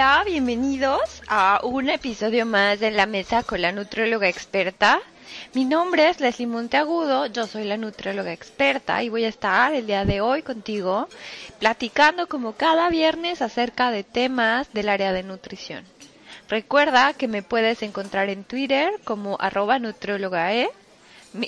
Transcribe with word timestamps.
Hola, 0.00 0.22
bienvenidos 0.24 1.22
a 1.28 1.60
un 1.62 1.90
episodio 1.90 2.46
más 2.46 2.80
de 2.80 2.90
La 2.90 3.04
Mesa 3.04 3.42
con 3.42 3.60
la 3.60 3.70
Nutrióloga 3.70 4.30
Experta. 4.30 4.98
Mi 5.52 5.66
nombre 5.66 6.08
es 6.08 6.20
Leslie 6.20 6.46
Monteagudo, 6.46 7.26
yo 7.26 7.46
soy 7.46 7.64
la 7.64 7.76
nutrióloga 7.76 8.32
experta 8.32 9.02
y 9.02 9.10
voy 9.10 9.24
a 9.24 9.28
estar 9.28 9.74
el 9.74 9.86
día 9.86 10.06
de 10.06 10.22
hoy 10.22 10.40
contigo 10.40 11.06
platicando 11.58 12.28
como 12.28 12.54
cada 12.54 12.88
viernes 12.88 13.42
acerca 13.42 13.90
de 13.90 14.02
temas 14.02 14.72
del 14.72 14.88
área 14.88 15.12
de 15.12 15.22
nutrición. 15.22 15.84
Recuerda 16.48 17.12
que 17.12 17.28
me 17.28 17.42
puedes 17.42 17.82
encontrar 17.82 18.30
en 18.30 18.44
Twitter 18.44 18.90
como 19.04 19.36
arroba 19.38 19.78
nutriólogae 19.78 20.70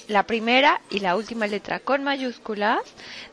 la 0.08 0.24
primera 0.24 0.80
y 0.90 0.98
la 1.00 1.16
última 1.16 1.46
letra 1.46 1.80
con 1.80 2.04
mayúsculas. 2.04 2.80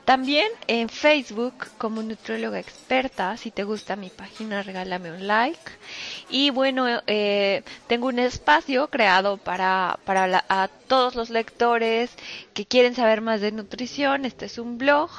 También 0.06 0.48
en 0.68 0.88
Facebook 0.90 1.68
como 1.78 2.02
Nutrióloga 2.02 2.60
Experta. 2.60 3.38
Si 3.38 3.52
te 3.52 3.64
gusta 3.64 3.96
mi 3.96 4.10
página, 4.10 4.64
regálame 4.64 5.12
un 5.12 5.28
like. 5.28 5.60
Y 6.30 6.50
bueno, 6.50 6.88
eh, 7.06 7.62
tengo 7.88 8.08
un 8.08 8.18
espacio 8.20 8.90
creado 8.90 9.38
para, 9.38 10.00
para 10.06 10.44
a 10.50 10.68
todos 10.88 11.16
los 11.16 11.30
lectores 11.30 12.10
que 12.54 12.66
quieren 12.66 12.96
saber 12.96 13.22
más 13.22 13.40
de 13.42 13.52
nutrición. 13.52 14.26
Este 14.26 14.48
es 14.48 14.58
un 14.58 14.80
blog, 14.80 15.12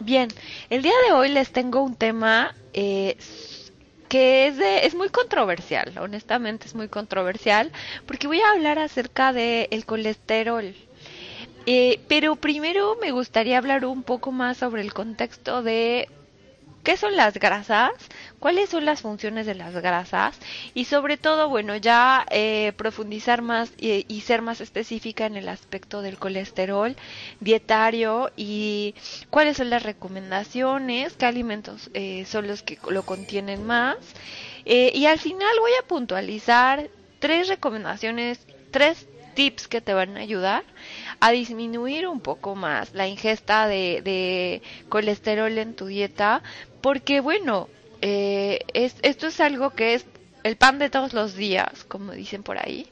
Bien, 0.00 0.28
el 0.68 0.82
día 0.82 0.94
de 1.06 1.12
hoy 1.12 1.28
les 1.28 1.52
tengo 1.52 1.80
un 1.82 1.94
tema 1.94 2.56
eh, 2.72 3.16
que 4.12 4.46
es, 4.46 4.58
es 4.58 4.94
muy 4.94 5.08
controversial, 5.08 5.90
honestamente 5.98 6.66
es 6.66 6.74
muy 6.74 6.86
controversial, 6.86 7.72
porque 8.04 8.26
voy 8.26 8.42
a 8.42 8.50
hablar 8.50 8.78
acerca 8.78 9.32
del 9.32 9.68
el 9.70 9.86
colesterol. 9.86 10.74
Eh, 11.64 11.98
pero 12.08 12.36
primero 12.36 12.98
me 13.00 13.10
gustaría 13.10 13.56
hablar 13.56 13.86
un 13.86 14.02
poco 14.02 14.30
más 14.30 14.58
sobre 14.58 14.82
el 14.82 14.92
contexto 14.92 15.62
de 15.62 16.10
qué 16.82 16.96
son 16.96 17.16
las 17.16 17.34
grasas, 17.34 17.92
cuáles 18.38 18.70
son 18.70 18.84
las 18.84 19.02
funciones 19.02 19.46
de 19.46 19.54
las 19.54 19.74
grasas 19.74 20.38
y 20.74 20.84
sobre 20.86 21.16
todo, 21.16 21.48
bueno, 21.48 21.76
ya 21.76 22.26
eh, 22.30 22.72
profundizar 22.76 23.42
más 23.42 23.72
y, 23.78 24.20
ser 24.22 24.42
más 24.42 24.60
específica 24.60 25.26
en 25.26 25.36
el 25.36 25.48
aspecto 25.48 26.02
del 26.02 26.18
colesterol 26.18 26.96
dietario 27.40 28.30
y 28.36 28.94
cuáles 29.30 29.56
son 29.56 29.70
las 29.70 29.82
recomendaciones, 29.82 31.14
qué 31.14 31.26
alimentos 31.26 31.90
eh, 31.94 32.24
son 32.26 32.46
los 32.46 32.62
que 32.62 32.78
lo 32.88 33.02
contienen 33.04 33.66
más. 33.66 33.96
Eh, 34.64 34.92
y 34.94 35.06
al 35.06 35.18
final 35.18 35.50
voy 35.60 35.72
a 35.80 35.86
puntualizar 35.86 36.88
tres 37.18 37.48
recomendaciones, 37.48 38.46
tres 38.70 39.06
tips 39.34 39.68
que 39.68 39.80
te 39.80 39.94
van 39.94 40.16
a 40.16 40.20
ayudar 40.20 40.64
a 41.20 41.30
disminuir 41.30 42.06
un 42.06 42.20
poco 42.20 42.54
más 42.54 42.94
la 42.94 43.08
ingesta 43.08 43.66
de, 43.66 44.02
de 44.02 44.62
colesterol 44.88 45.56
en 45.58 45.74
tu 45.74 45.86
dieta, 45.86 46.42
porque 46.82 47.20
bueno, 47.20 47.68
eh, 48.00 48.60
es, 48.74 48.96
esto 49.02 49.28
es 49.28 49.40
algo 49.40 49.70
que 49.70 49.94
es 49.94 50.04
el 50.42 50.56
pan 50.56 50.78
de 50.78 50.90
todos 50.90 51.12
los 51.12 51.34
días, 51.34 51.84
como 51.84 52.12
dicen 52.12 52.42
por 52.42 52.58
ahí. 52.58 52.86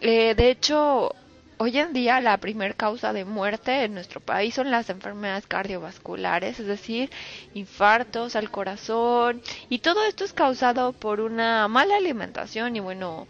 Eh, 0.00 0.34
de 0.34 0.50
hecho, 0.50 1.14
hoy 1.58 1.76
en 1.78 1.92
día 1.92 2.20
la 2.20 2.36
primer 2.38 2.76
causa 2.76 3.12
de 3.12 3.24
muerte 3.24 3.84
en 3.84 3.94
nuestro 3.94 4.20
país 4.20 4.54
son 4.54 4.70
las 4.70 4.88
enfermedades 4.90 5.46
cardiovasculares, 5.46 6.58
es 6.60 6.66
decir, 6.66 7.10
infartos 7.54 8.36
al 8.36 8.50
corazón 8.50 9.42
y 9.68 9.80
todo 9.80 10.04
esto 10.06 10.24
es 10.24 10.32
causado 10.32 10.92
por 10.92 11.20
una 11.20 11.68
mala 11.68 11.96
alimentación 11.96 12.76
y 12.76 12.80
bueno, 12.80 13.26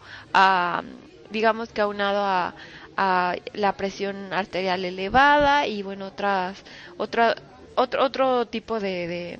digamos 1.31 1.69
que 1.69 1.81
aunado 1.81 2.23
a, 2.23 2.53
a 2.97 3.35
la 3.53 3.73
presión 3.73 4.31
arterial 4.31 4.85
elevada 4.85 5.67
y 5.67 5.81
bueno, 5.83 6.05
otras 6.07 6.63
otra 6.97 7.35
otro 7.75 8.03
otro 8.03 8.45
tipo 8.45 8.79
de 8.79 9.07
de 9.07 9.39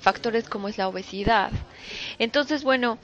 factores 0.00 0.48
como 0.48 0.68
es 0.68 0.78
la 0.78 0.88
obesidad. 0.88 1.50
Entonces, 2.18 2.64
bueno, 2.64 2.98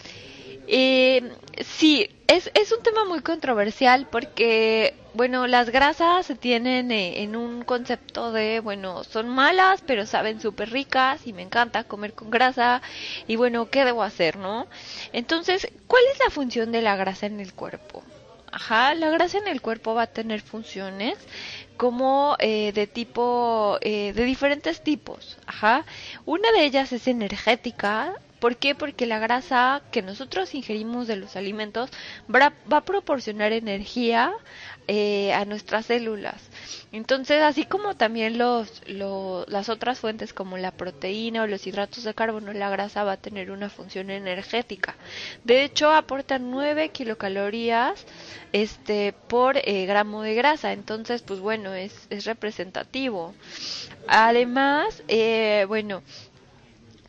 eh, 0.66 1.32
sí, 1.62 2.08
es, 2.26 2.50
es 2.54 2.72
un 2.72 2.82
tema 2.82 3.04
muy 3.04 3.20
controversial 3.20 4.06
porque, 4.10 4.94
bueno, 5.12 5.46
las 5.46 5.70
grasas 5.70 6.26
se 6.26 6.34
tienen 6.34 6.90
eh, 6.90 7.22
en 7.22 7.36
un 7.36 7.62
concepto 7.64 8.32
de, 8.32 8.60
bueno, 8.60 9.04
son 9.04 9.28
malas, 9.28 9.82
pero 9.86 10.06
saben 10.06 10.40
súper 10.40 10.70
ricas 10.70 11.26
y 11.26 11.32
me 11.32 11.42
encanta 11.42 11.84
comer 11.84 12.14
con 12.14 12.30
grasa 12.30 12.80
y, 13.26 13.36
bueno, 13.36 13.68
¿qué 13.70 13.84
debo 13.84 14.02
hacer, 14.02 14.36
no? 14.36 14.66
Entonces, 15.12 15.68
¿cuál 15.86 16.02
es 16.12 16.18
la 16.24 16.30
función 16.30 16.72
de 16.72 16.82
la 16.82 16.96
grasa 16.96 17.26
en 17.26 17.40
el 17.40 17.52
cuerpo? 17.52 18.02
Ajá, 18.50 18.94
la 18.94 19.10
grasa 19.10 19.38
en 19.38 19.48
el 19.48 19.60
cuerpo 19.60 19.94
va 19.94 20.02
a 20.02 20.06
tener 20.06 20.40
funciones 20.40 21.16
como 21.76 22.36
eh, 22.38 22.72
de 22.72 22.86
tipo, 22.86 23.78
eh, 23.80 24.12
de 24.12 24.24
diferentes 24.24 24.82
tipos. 24.82 25.38
Ajá. 25.46 25.84
Una 26.24 26.50
de 26.52 26.64
ellas 26.64 26.92
es 26.92 27.08
energética. 27.08 28.12
¿Por 28.38 28.56
qué? 28.56 28.74
Porque 28.74 29.06
la 29.06 29.18
grasa 29.18 29.82
que 29.90 30.02
nosotros 30.02 30.54
ingerimos 30.54 31.06
de 31.06 31.16
los 31.16 31.34
alimentos 31.34 31.90
va, 32.32 32.52
a 32.70 32.80
proporcionar 32.82 33.52
energía 33.52 34.32
eh, 34.88 35.32
a 35.32 35.44
nuestras 35.44 35.86
células. 35.86 36.42
Entonces, 36.92 37.42
así 37.42 37.64
como 37.64 37.96
también 37.96 38.38
los, 38.38 38.82
las 38.86 39.68
otras 39.68 39.98
fuentes 39.98 40.32
como 40.32 40.56
la 40.58 40.70
proteína 40.70 41.42
o 41.42 41.46
los 41.46 41.66
hidratos 41.66 42.04
de 42.04 42.14
carbono, 42.14 42.52
la 42.52 42.70
grasa 42.70 43.02
va 43.02 43.12
a 43.12 43.16
tener 43.16 43.50
una 43.50 43.68
función 43.68 44.10
energética. 44.10 44.94
De 45.42 45.64
hecho, 45.64 45.90
aporta 45.90 46.38
9 46.38 46.90
kilocalorías 46.90 48.06
este, 48.52 49.12
por 49.26 49.56
eh, 49.56 49.86
gramo 49.86 50.22
de 50.22 50.34
grasa. 50.34 50.72
Entonces, 50.72 51.22
pues 51.22 51.40
bueno, 51.40 51.74
es, 51.74 52.06
es 52.10 52.26
representativo. 52.26 53.34
Además, 54.06 55.02
eh, 55.08 55.64
bueno, 55.66 56.02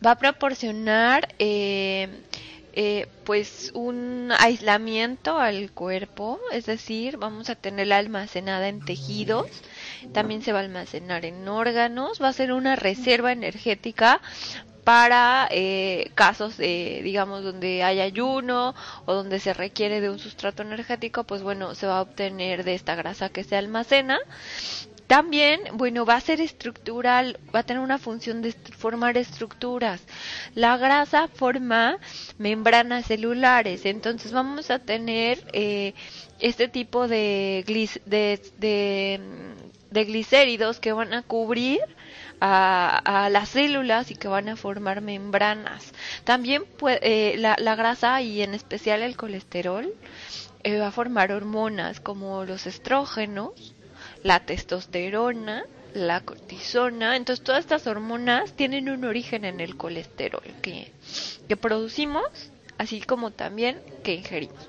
va 0.06 0.12
a 0.12 0.18
proporcionar 0.18 1.36
eh, 1.40 2.08
eh, 2.78 3.08
pues 3.24 3.72
un 3.74 4.34
aislamiento 4.38 5.38
al 5.38 5.72
cuerpo, 5.72 6.40
es 6.52 6.66
decir, 6.66 7.16
vamos 7.16 7.50
a 7.50 7.56
tenerla 7.56 7.98
almacenada 7.98 8.68
en 8.68 8.84
tejidos, 8.84 9.48
también 10.14 10.42
se 10.42 10.52
va 10.52 10.60
a 10.60 10.64
almacenar 10.64 11.24
en 11.24 11.48
órganos, 11.48 12.22
va 12.22 12.28
a 12.28 12.34
ser 12.34 12.52
una 12.52 12.76
reserva 12.76 13.32
energética 13.32 14.22
para 14.84 15.48
eh, 15.52 16.12
casos, 16.16 16.58
de, 16.58 17.02
digamos, 17.02 17.44
donde 17.44 17.82
hay 17.82 18.02
ayuno 18.02 18.76
o 19.06 19.14
donde 19.14 19.40
se 19.40 19.54
requiere 19.54 20.02
de 20.02 20.10
un 20.10 20.20
sustrato 20.20 20.62
energético, 20.62 21.24
pues 21.24 21.42
bueno, 21.42 21.76
se 21.76 21.88
va 21.88 22.00
a 22.00 22.02
obtener 22.02 22.66
de 22.66 22.76
esta 22.76 22.96
grasa 22.96 23.30
que 23.30 23.44
se 23.44 23.56
almacena 23.56 24.20
también, 25.08 25.62
bueno, 25.74 26.04
va 26.04 26.16
a 26.16 26.22
ser 26.22 26.42
estructural, 26.42 27.38
va 27.54 27.60
a 27.60 27.64
tener 27.64 27.82
una 27.82 28.00
función 28.00 28.42
de 28.42 28.54
formar 28.54 29.18
estructuras. 29.18 30.02
La 30.56 30.78
grasa 30.78 31.28
forma 31.28 32.00
membranas 32.40 33.06
celulares, 33.06 33.86
entonces 33.86 34.32
vamos 34.32 34.72
a 34.72 34.80
tener 34.80 35.44
eh, 35.54 35.94
este 36.40 36.68
tipo 36.68 37.08
de, 37.08 37.64
de, 38.06 39.20
de, 39.92 40.04
glicéridos 40.06 40.80
que 40.80 40.92
van 40.92 41.14
a 41.14 41.22
cubrir 41.22 41.80
a, 42.42 43.30
las 43.32 43.50
células 43.50 44.10
y 44.10 44.16
que 44.16 44.28
van 44.28 44.50
a 44.50 44.56
formar 44.56 45.02
membranas. 45.02 45.94
También 46.24 46.64
eh, 47.02 47.36
la, 47.38 47.56
la, 47.60 47.76
grasa 47.76 48.22
y 48.24 48.42
en 48.42 48.56
especial 48.56 49.04
el 49.04 49.16
colesterol 49.16 49.94
eh, 50.64 50.80
va 50.80 50.88
a 50.88 50.92
formar 50.92 51.32
hormonas 51.32 52.00
como 52.00 52.44
los 52.44 52.66
estrógenos 52.66 53.75
la 54.26 54.40
testosterona, 54.40 55.66
la 55.94 56.20
cortisona. 56.22 57.16
Entonces 57.16 57.46
todas 57.46 57.60
estas 57.60 57.86
hormonas 57.86 58.54
tienen 58.54 58.90
un 58.90 59.06
origen 59.06 59.46
en 59.46 59.60
el 59.60 59.78
colesterol 59.78 60.42
que, 60.64 60.92
que 61.48 61.56
producimos, 61.56 62.24
así 62.80 63.02
como 63.02 63.30
también 63.30 63.80
que 64.04 64.16
ingerimos. 64.16 64.68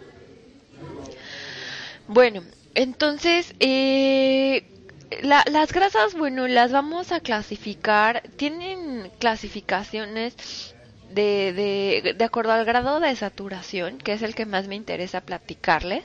Bueno, 2.07 2.43
entonces 2.75 3.55
eh, 3.59 4.65
las 5.23 5.73
grasas, 5.73 6.13
bueno, 6.13 6.47
las 6.49 6.71
vamos 6.71 7.11
a 7.11 7.21
clasificar, 7.21 8.25
tienen 8.37 9.11
clasificaciones 9.19 10.75
de, 11.11 12.03
de, 12.03 12.15
de, 12.15 12.25
acuerdo 12.25 12.53
al 12.53 12.67
grado 12.67 13.01
de 13.01 13.17
saturación, 13.17 13.97
que 13.97 14.13
es 14.13 14.21
el 14.21 14.35
que 14.35 14.45
más 14.45 14.69
me 14.69 14.75
interesa 14.75 15.23
platicarles. 15.23 16.05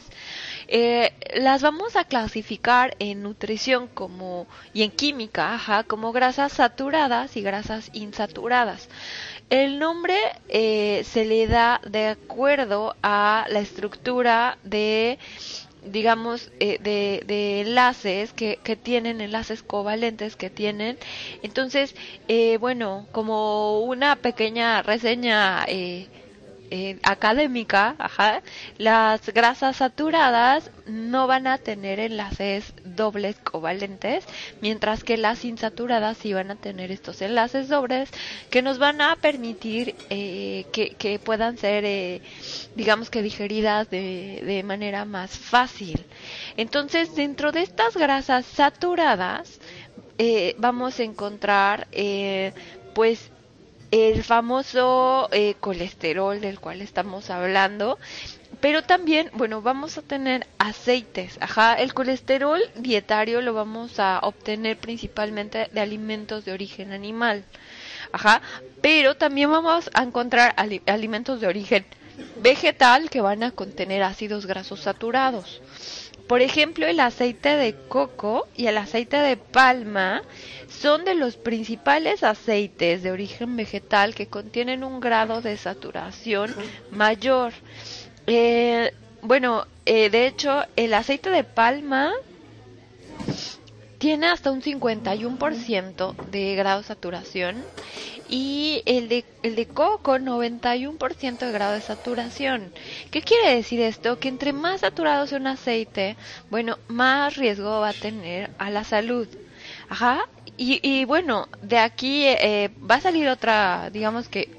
Eh, 0.74 1.12
las 1.36 1.62
vamos 1.62 1.98
a 1.98 2.06
clasificar 2.06 2.96
en 3.00 3.24
nutrición 3.24 3.88
como 3.88 4.48
y 4.74 4.84
en 4.84 4.92
química, 4.92 5.54
ajá, 5.54 5.84
como 5.84 6.14
grasas 6.14 6.54
saturadas 6.54 7.36
y 7.36 7.42
grasas 7.42 7.90
insaturadas. 7.92 8.88
El 9.50 9.80
nombre 9.80 10.16
eh, 10.48 11.04
se 11.04 11.26
le 11.26 11.48
da 11.48 11.82
de 11.86 12.08
acuerdo 12.08 12.96
a 13.04 13.46
la 13.50 13.60
estructura 13.60 14.58
de 14.64 15.20
digamos, 15.84 16.52
eh, 16.60 16.78
de, 16.82 17.24
de, 17.26 17.62
enlaces 17.62 18.34
que, 18.34 18.60
que, 18.64 18.76
tienen, 18.76 19.22
enlaces 19.22 19.64
covalentes 19.64 20.36
que 20.36 20.50
tienen. 20.50 20.98
Entonces, 21.44 21.96
eh, 22.28 22.58
bueno, 22.58 23.08
como 23.12 23.82
una 23.82 24.16
pequeña 24.16 24.82
reseña 24.84 25.66
eh, 25.68 26.08
eh, 26.74 27.00
académica, 27.04 27.96
ajá, 28.00 28.42
las 28.78 29.26
grasas 29.34 29.76
saturadas 29.76 30.72
no 30.86 31.28
van 31.28 31.46
a 31.46 31.58
tener 31.58 32.00
enlaces 32.00 32.74
dobles 32.86 33.36
covalentes, 33.44 34.24
mientras 34.62 35.04
que 35.04 35.18
las 35.18 35.44
insaturadas 35.44 36.18
sí 36.18 36.32
van 36.32 36.50
a 36.50 36.56
tener 36.56 36.90
estos 36.90 37.22
enlaces 37.22 37.68
dobles 37.68 38.10
que 38.50 38.62
nos 38.62 38.80
van 38.80 39.02
a 39.02 39.18
permitir 39.18 39.96
eh, 40.10 40.66
que, 40.72 41.20
puedan 41.20 41.58
ser, 41.58 41.84
eh, 41.84 42.22
digamos 42.76 43.10
que 43.10 43.22
digeridas 43.22 43.90
de, 43.90 44.42
de 44.46 44.64
manera 44.64 45.04
más 45.04 45.38
fácil. 45.38 46.06
Entonces, 46.56 47.14
dentro 47.16 47.52
de 47.52 47.64
estas 47.64 47.98
grasas 47.98 48.46
saturadas, 48.46 49.60
vamos 50.58 51.00
a 51.00 51.04
encontrar, 51.04 51.88
pues, 52.94 53.31
el 53.92 54.24
famoso 54.24 55.28
eh, 55.34 55.56
colesterol 55.60 56.40
del 56.40 56.60
cual 56.60 56.82
estamos 56.82 57.30
hablando, 57.30 58.00
pero 58.62 58.84
también, 58.84 59.30
bueno, 59.34 59.62
vamos 59.62 59.98
a 59.98 60.02
tener 60.02 60.48
aceites, 60.58 61.38
ajá, 61.42 61.76
el 61.76 61.94
colesterol 61.94 62.62
dietario 62.76 63.42
lo 63.42 63.54
vamos 63.54 64.00
a 64.00 64.20
obtener 64.24 64.78
principalmente 64.78 65.68
de 65.72 65.82
alimentos 65.82 66.46
de 66.46 66.54
origen 66.54 66.94
animal, 66.94 67.44
ajá, 68.14 68.42
pero 68.82 69.16
también 69.16 69.52
vamos 69.52 69.90
a 69.94 70.04
encontrar 70.04 70.56
alimentos 70.86 71.42
de 71.42 71.48
origen 71.48 71.86
vegetal 72.42 73.10
que 73.10 73.22
van 73.22 73.44
a 73.44 73.52
contener 73.52 74.04
ácidos 74.04 74.46
grasos 74.46 74.82
saturados. 74.82 75.62
Por 76.32 76.42
ejemplo, 76.42 76.88
el 76.88 77.02
aceite 77.02 77.58
de 77.58 77.76
coco 77.90 78.48
y 78.56 78.68
el 78.68 78.78
aceite 78.78 79.18
de 79.18 79.36
palma 79.36 80.22
son 80.70 81.04
de 81.04 81.14
los 81.14 81.36
principales 81.36 82.24
aceites 82.24 83.04
de 83.04 83.12
origen 83.12 83.58
vegetal 83.58 84.16
que 84.16 84.28
contienen 84.28 84.86
un 84.86 85.02
grado 85.02 85.42
de 85.42 85.58
saturación 85.58 86.56
mayor. 86.90 87.52
Eh, 88.28 88.94
bueno, 89.22 89.68
eh, 89.86 90.10
de 90.10 90.26
hecho, 90.26 90.64
el 90.78 90.94
aceite 90.94 91.30
de 91.32 91.44
palma 91.44 92.14
tiene 93.98 94.28
hasta 94.28 94.52
un 94.52 94.62
51% 94.62 96.16
de 96.32 96.56
grado 96.56 96.80
de 96.80 96.88
saturación 96.88 97.62
y 98.32 98.82
el 98.86 99.10
de, 99.10 99.26
el 99.44 99.56
de 99.56 99.68
coco 99.68 100.18
91% 100.18 101.38
de 101.38 101.52
grado 101.52 101.74
de 101.74 101.82
saturación. 101.82 102.72
¿Qué 103.12 103.22
quiere 103.22 103.54
decir 103.56 103.82
esto? 103.82 104.18
Que 104.20 104.30
entre 104.30 104.54
más 104.54 104.82
saturado 104.82 105.28
sea 105.28 105.38
un 105.38 105.48
aceite, 105.48 106.16
bueno, 106.50 106.80
más 106.88 107.36
riesgo 107.36 107.82
va 107.82 107.90
a 107.90 107.94
tener 107.94 108.50
a 108.58 108.70
la 108.70 108.86
salud. 108.86 109.28
Ajá, 109.90 110.28
y, 110.58 110.80
y 110.82 111.04
bueno, 111.06 111.50
de 111.62 111.78
aquí 111.78 112.24
eh, 112.26 112.72
va 112.90 112.96
a 112.96 113.02
salir 113.02 113.28
otra, 113.28 113.90
digamos 113.92 114.30
que 114.30 114.50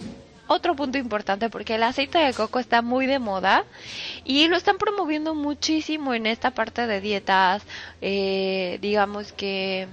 otro 0.48 0.76
punto 0.76 0.98
importante 0.98 1.48
porque 1.48 1.76
el 1.76 1.82
aceite 1.82 2.19
de 2.19 2.34
coco 2.34 2.58
está 2.58 2.82
muy 2.82 3.06
de 3.06 3.19
moda 3.19 3.64
y 4.24 4.48
lo 4.48 4.56
están 4.56 4.76
promoviendo 4.76 5.34
muchísimo 5.34 6.12
en 6.12 6.26
esta 6.26 6.50
parte 6.50 6.86
de 6.86 7.00
dietas, 7.00 7.62
eh, 8.02 8.78
digamos 8.82 9.32
que 9.32 9.88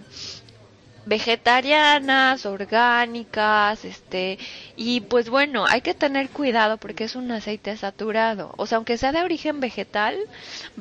vegetarianas, 1.10 2.46
orgánicas, 2.46 3.84
este, 3.84 4.38
y 4.76 5.02
pues 5.02 5.30
bueno, 5.30 5.66
hay 5.66 5.82
que 5.82 5.96
tener 5.96 6.30
cuidado 6.30 6.78
porque 6.78 7.06
es 7.06 7.16
un 7.16 7.32
aceite 7.32 7.76
saturado. 7.78 8.54
O 8.58 8.68
sea, 8.68 8.78
aunque 8.78 8.98
sea 8.98 9.12
de 9.12 9.24
origen 9.24 9.60
vegetal, 9.60 10.16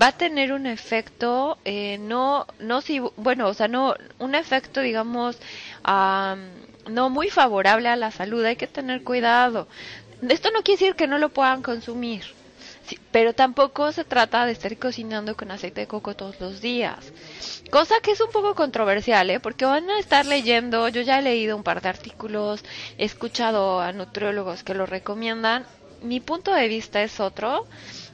va 0.01 0.09
a 0.09 0.13
tener 0.13 0.53
un 0.53 0.67
efecto, 0.67 1.57
eh, 1.65 1.97
no, 1.99 2.47
no 2.61 2.83
si, 2.83 3.01
bueno, 3.17 3.49
o 3.49 3.55
sea, 3.55 3.69
no, 3.69 3.95
un 4.19 4.35
efecto, 4.35 4.83
digamos, 4.83 5.39
no 6.89 7.11
muy 7.11 7.31
favorable 7.31 7.89
a 7.89 7.97
la 7.97 8.11
salud. 8.11 8.45
Hay 8.45 8.57
que 8.57 8.67
tener 8.67 9.03
cuidado. 9.05 9.67
Esto 10.29 10.51
no 10.51 10.63
quiere 10.63 10.79
decir 10.81 10.95
que 10.95 11.07
no 11.07 11.19
lo 11.19 11.31
puedan 11.31 11.63
consumir 11.63 12.38
pero 13.11 13.35
tampoco 13.35 13.93
se 13.93 14.05
trata 14.05 14.47
de 14.47 14.53
estar 14.53 14.77
cocinando 14.79 15.37
con 15.37 15.51
aceite 15.51 15.83
de 15.83 15.87
coco 15.87 16.15
todos 16.15 16.41
los 16.41 16.61
días. 16.61 17.13
Cosa 17.71 18.01
que 18.01 18.13
es 18.13 18.21
un 18.21 18.31
poco 18.31 18.55
controversial, 18.55 19.31
¿eh? 19.31 19.41
Porque 19.41 19.65
van 19.65 19.89
a 19.91 19.99
estar 19.99 20.27
leyendo, 20.27 20.89
yo 20.89 21.03
ya 21.03 21.19
he 21.19 21.23
leído 21.23 21.57
un 21.57 21.63
par 21.63 21.83
de 21.83 21.89
artículos, 21.89 22.65
he 22.97 23.05
escuchado 23.05 23.81
a 23.81 23.93
nutriólogos 23.93 24.63
que 24.63 24.75
lo 24.75 24.87
recomiendan. 24.87 25.67
Mi 26.03 26.21
punto 26.21 26.55
de 26.55 26.69
vista 26.69 27.03
es 27.03 27.19
otro. 27.21 27.67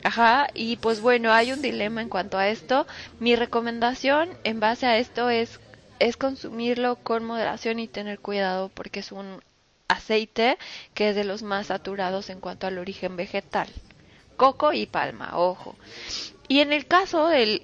Ajá, 0.03 0.49
y 0.55 0.77
pues 0.77 1.00
bueno, 1.00 1.32
hay 1.32 1.53
un 1.53 1.62
dilema 1.62 2.03
en 2.03 2.09
cuanto 2.09 2.38
a 2.38 2.49
esto. 2.49 2.87
Mi 3.20 3.37
recomendación 3.37 4.31
en 4.44 4.61
base 4.61 4.87
a 4.87 4.99
esto 4.99 5.31
es, 5.31 5.61
es 5.99 6.17
consumirlo 6.17 6.97
con 6.97 7.25
moderación 7.25 7.79
y 7.79 7.88
tener 7.88 8.19
cuidado 8.19 8.70
porque 8.70 9.00
es 9.00 9.12
un 9.12 9.43
aceite 9.88 10.59
que 10.94 11.11
es 11.11 11.17
de 11.17 11.25
los 11.25 11.43
más 11.43 11.67
saturados 11.67 12.31
en 12.31 12.41
cuanto 12.41 12.67
al 12.67 12.79
origen 12.79 13.17
vegetal 13.17 13.69
coco 14.36 14.72
y 14.72 14.86
palma, 14.86 15.38
ojo. 15.38 15.76
Y 16.46 16.60
en 16.60 16.72
el 16.72 16.86
caso 16.86 17.28
de 17.28 17.62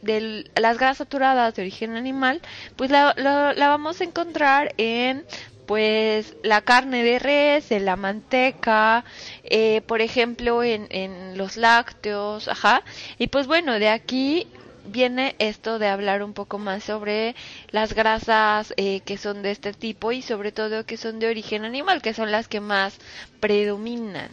las 0.57 0.79
grasas 0.79 0.99
saturadas 0.99 1.55
de 1.55 1.63
origen 1.63 1.97
animal, 1.97 2.41
pues 2.77 2.91
la, 2.91 3.15
vamos 3.59 4.01
a 4.01 4.05
encontrar 4.05 4.75
en 4.79 5.25
pues 5.67 6.35
la 6.43 6.63
carne 6.63 7.05
de 7.05 7.19
res, 7.21 7.71
en 7.71 7.85
la 7.85 7.95
manteca, 7.95 9.05
eh, 9.45 9.83
por 9.87 10.01
ejemplo 10.01 10.65
en, 10.65 10.89
en 10.91 11.39
los 11.39 11.57
lácteos, 11.57 12.49
ajá. 12.49 12.83
Y 13.19 13.29
pues 13.29 13.47
bueno, 13.47 13.79
de 13.79 13.89
aquí 13.89 14.49
viene 14.87 15.37
esto 15.39 15.79
de 15.79 15.89
hablar 15.89 16.23
un 16.23 16.33
poco 16.33 16.59
más 16.59 16.85
sobre 16.85 17.37
las 17.71 17.93
grasas 17.95 18.75
eh, 18.77 19.01
que 19.01 19.17
son 19.19 19.43
de 19.43 19.51
este 19.53 19.73
tipo 19.73 20.11
y 20.11 20.23
sobre 20.23 20.53
todo 20.53 20.87
que 20.87 20.97
son 20.97 21.19
de 21.21 21.29
origen 21.29 21.65
animal, 21.65 22.03
que 22.03 22.15
son 22.15 22.33
las 22.33 22.49
que 22.49 22.61
más 22.61 22.99
predominan 23.41 24.31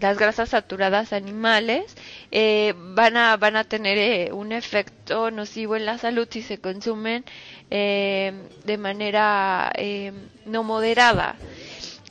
las 0.00 0.18
grasas 0.18 0.50
saturadas 0.50 1.12
animales 1.12 1.94
eh, 2.30 2.74
van 2.76 3.16
a 3.16 3.36
van 3.36 3.56
a 3.56 3.64
tener 3.64 3.98
eh, 3.98 4.32
un 4.32 4.52
efecto 4.52 5.30
nocivo 5.30 5.76
en 5.76 5.86
la 5.86 5.98
salud 5.98 6.28
si 6.30 6.42
se 6.42 6.58
consumen 6.58 7.24
eh, 7.70 8.32
de 8.64 8.78
manera 8.78 9.72
no 10.46 10.62
moderada. 10.62 11.36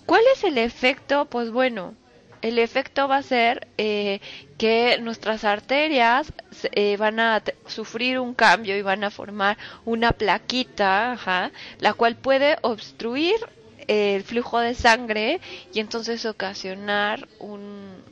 ¿Cuál 0.06 0.22
es 0.34 0.44
el 0.44 0.58
efecto? 0.58 1.26
Pues 1.26 1.52
bueno, 1.52 1.94
el 2.42 2.60
efecto 2.60 3.08
va 3.08 3.18
a 3.18 3.24
ser 3.24 3.68
que 3.76 4.98
nuestras 5.02 5.44
arterias 5.44 6.32
van 6.98 7.20
a 7.20 7.44
sufrir 7.66 8.20
un 8.20 8.34
cambio 8.34 8.78
y 8.78 8.82
van 8.82 9.04
a 9.04 9.12
formar 9.12 9.58
una 9.84 10.12
plaquita, 10.12 11.52
la 11.80 11.94
cual 11.94 12.16
puede 12.16 12.58
obstruir 12.62 13.36
el 13.88 14.24
flujo 14.24 14.60
de 14.60 14.76
sangre 14.76 15.40
y 15.74 15.80
entonces 15.80 16.26
ocasionar 16.26 17.28
un 17.40 18.04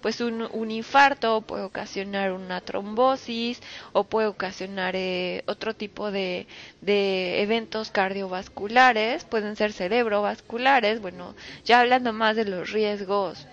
pues 0.00 0.20
un, 0.20 0.70
infarto 0.70 1.40
puede 1.40 1.62
ocasionar 1.64 2.32
una 2.32 2.60
trombosis 2.60 3.62
o 3.92 4.04
puede 4.04 4.26
ocasionar 4.26 4.94
eh, 4.96 5.42
otro 5.46 5.72
tipo 5.74 6.10
de, 6.10 6.46
de 6.82 7.40
eventos 7.42 7.90
cardiovasculares 7.90 9.24
pueden 9.24 9.56
ser 9.56 9.72
cerebrovasculares 9.72 11.00
bueno 11.00 11.34
ya 11.64 11.80
hablando 11.80 12.12
más 12.12 12.36
de 12.36 12.44
los 12.44 12.70
riesgos 12.70 13.46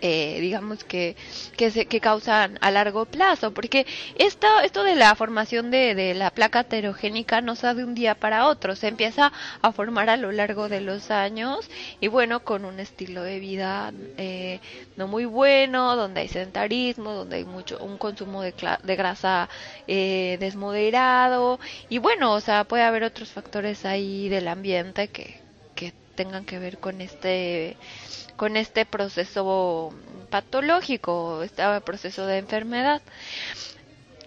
eh, 0.00 0.38
digamos 0.40 0.84
que 0.84 1.16
que, 1.56 1.70
se, 1.70 1.86
que 1.86 2.00
causan 2.00 2.58
a 2.60 2.70
largo 2.70 3.04
plazo 3.06 3.52
porque 3.52 3.86
esto 4.16 4.46
esto 4.64 4.82
de 4.84 4.96
la 4.96 5.14
formación 5.14 5.70
de, 5.70 5.94
de 5.94 6.14
la 6.14 6.30
placa 6.30 6.60
heterogénica 6.60 7.40
no 7.40 7.54
de 7.60 7.84
un 7.84 7.94
día 7.94 8.14
para 8.14 8.46
otro 8.46 8.74
se 8.74 8.88
empieza 8.88 9.32
a 9.60 9.72
formar 9.72 10.08
a 10.08 10.16
lo 10.16 10.32
largo 10.32 10.68
de 10.68 10.80
los 10.80 11.10
años 11.10 11.68
y 12.00 12.08
bueno 12.08 12.40
con 12.40 12.64
un 12.64 12.80
estilo 12.80 13.22
de 13.22 13.38
vida 13.38 13.92
eh, 14.16 14.60
no 14.96 15.06
muy 15.06 15.26
bueno 15.26 15.94
donde 15.96 16.22
hay 16.22 16.28
sedentarismo 16.28 17.12
donde 17.12 17.36
hay 17.36 17.44
mucho 17.44 17.78
un 17.84 17.98
consumo 17.98 18.42
de, 18.42 18.54
de 18.82 18.96
grasa 18.96 19.48
eh, 19.86 20.38
desmoderado 20.40 21.60
y 21.88 21.98
bueno 21.98 22.32
o 22.32 22.40
sea 22.40 22.64
puede 22.64 22.84
haber 22.84 23.04
otros 23.04 23.30
factores 23.30 23.84
ahí 23.84 24.28
del 24.28 24.48
ambiente 24.48 25.08
que 25.08 25.40
tengan 26.20 26.44
que 26.44 26.58
ver 26.58 26.76
con 26.76 27.00
este 27.00 27.78
con 28.36 28.58
este 28.58 28.84
proceso 28.84 29.90
patológico, 30.28 31.42
este 31.42 31.62
proceso 31.80 32.26
de 32.26 32.36
enfermedad. 32.36 33.00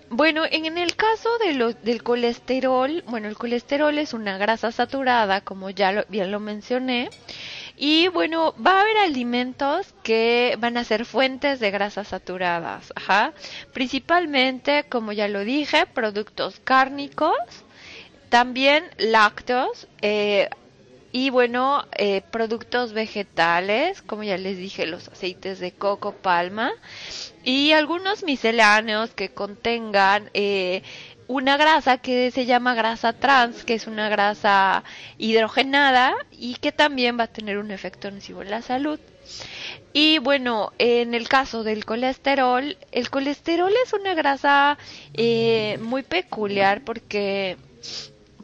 Bueno, 0.10 0.44
en 0.50 0.78
el 0.80 0.96
caso 0.96 1.30
de 1.38 1.76
del 1.84 2.02
colesterol, 2.02 3.04
bueno, 3.08 3.28
el 3.28 3.38
colesterol 3.38 3.96
es 4.00 4.14
una 4.14 4.40
grasa 4.40 4.72
saturada, 4.72 5.42
como 5.42 5.70
ya 5.70 5.92
lo, 5.92 6.04
bien 6.10 6.32
lo 6.32 6.40
mencioné, 6.40 7.10
y 7.78 8.08
bueno, 8.08 8.56
va 8.56 8.78
a 8.78 8.82
haber 8.82 8.98
alimentos 8.98 9.94
que 10.02 10.56
van 10.60 10.78
a 10.78 10.84
ser 10.84 11.06
fuentes 11.06 11.60
de 11.60 11.70
grasas 11.70 12.08
saturadas. 12.08 12.92
Principalmente, 13.72 14.86
como 14.90 15.12
ya 15.12 15.28
lo 15.28 15.42
dije, 15.42 15.86
productos 15.86 16.60
cárnicos, 16.64 17.38
también 18.30 18.84
lácteos, 18.98 19.88
eh, 20.02 20.50
y 21.16 21.30
bueno, 21.30 21.86
eh, 21.96 22.24
productos 22.32 22.92
vegetales, 22.92 24.02
como 24.02 24.24
ya 24.24 24.36
les 24.36 24.58
dije, 24.58 24.88
los 24.88 25.08
aceites 25.10 25.60
de 25.60 25.72
coco, 25.72 26.12
palma 26.12 26.72
y 27.44 27.72
algunos 27.72 28.24
misceláneos 28.24 29.12
que 29.12 29.30
contengan 29.30 30.32
eh, 30.34 30.82
una 31.28 31.56
grasa 31.56 32.00
que 32.00 32.32
se 32.32 32.48
llama 32.48 32.74
grasa 32.74 33.14
trans, 33.14 33.64
que 33.64 33.76
es 33.76 33.86
una 33.86 34.10
grasa 34.10 34.84
hidrogenada 35.20 36.16
y 36.32 36.56
que 36.56 36.72
también 36.72 37.20
va 37.20 37.26
a 37.26 37.28
tener 37.28 37.60
un 37.60 37.70
efecto 37.70 38.10
nocivo 38.10 38.42
en 38.42 38.50
la 38.50 38.64
salud. 38.64 39.00
Y 39.94 40.18
bueno, 40.18 40.74
en 40.80 41.14
el 41.14 41.30
caso 41.30 41.64
del 41.64 41.86
colesterol, 41.86 42.76
el 42.92 43.10
colesterol 43.12 43.72
es 43.86 43.94
una 43.94 44.16
grasa 44.16 44.80
eh, 45.14 45.78
muy 45.80 46.02
peculiar 46.02 46.84
porque 46.84 47.58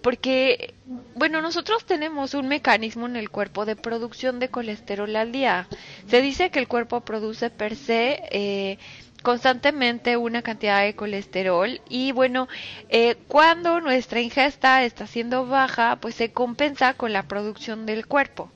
porque, 0.01 0.74
bueno, 1.15 1.41
nosotros 1.41 1.86
tenemos 1.86 2.34
un 2.34 2.48
mecanismo 2.48 3.06
en 3.06 3.15
el 3.15 3.29
cuerpo 3.29 3.65
de 3.65 3.75
producción 3.75 4.39
de 4.39 4.50
colesterol 4.50 5.15
al 5.15 5.32
día. 5.32 5.68
Se 6.08 6.22
dice 6.22 6.50
que 6.50 6.60
el 6.60 6.68
cuerpo 6.68 7.01
produce 7.01 7.50
per 7.50 7.75
se 7.75 8.22
eh, 8.32 8.77
constantemente 9.22 10.18
una 10.18 10.41
cantidad 10.41 10.82
de 10.82 10.96
colesterol 10.96 11.82
y 11.89 12.12
bueno, 12.12 12.48
eh, 12.89 13.18
cuando 13.27 13.82
nuestra 13.82 14.22
ingesta 14.22 14.84
está 14.84 15.08
siendo 15.08 15.46
baja, 15.46 15.98
pues 15.98 16.15
se 16.15 16.32
compensa 16.32 16.94
con 16.94 17.13
la 17.13 17.24
producción 17.24 17.86
del 17.86 18.08
cuerpo. 18.08 18.51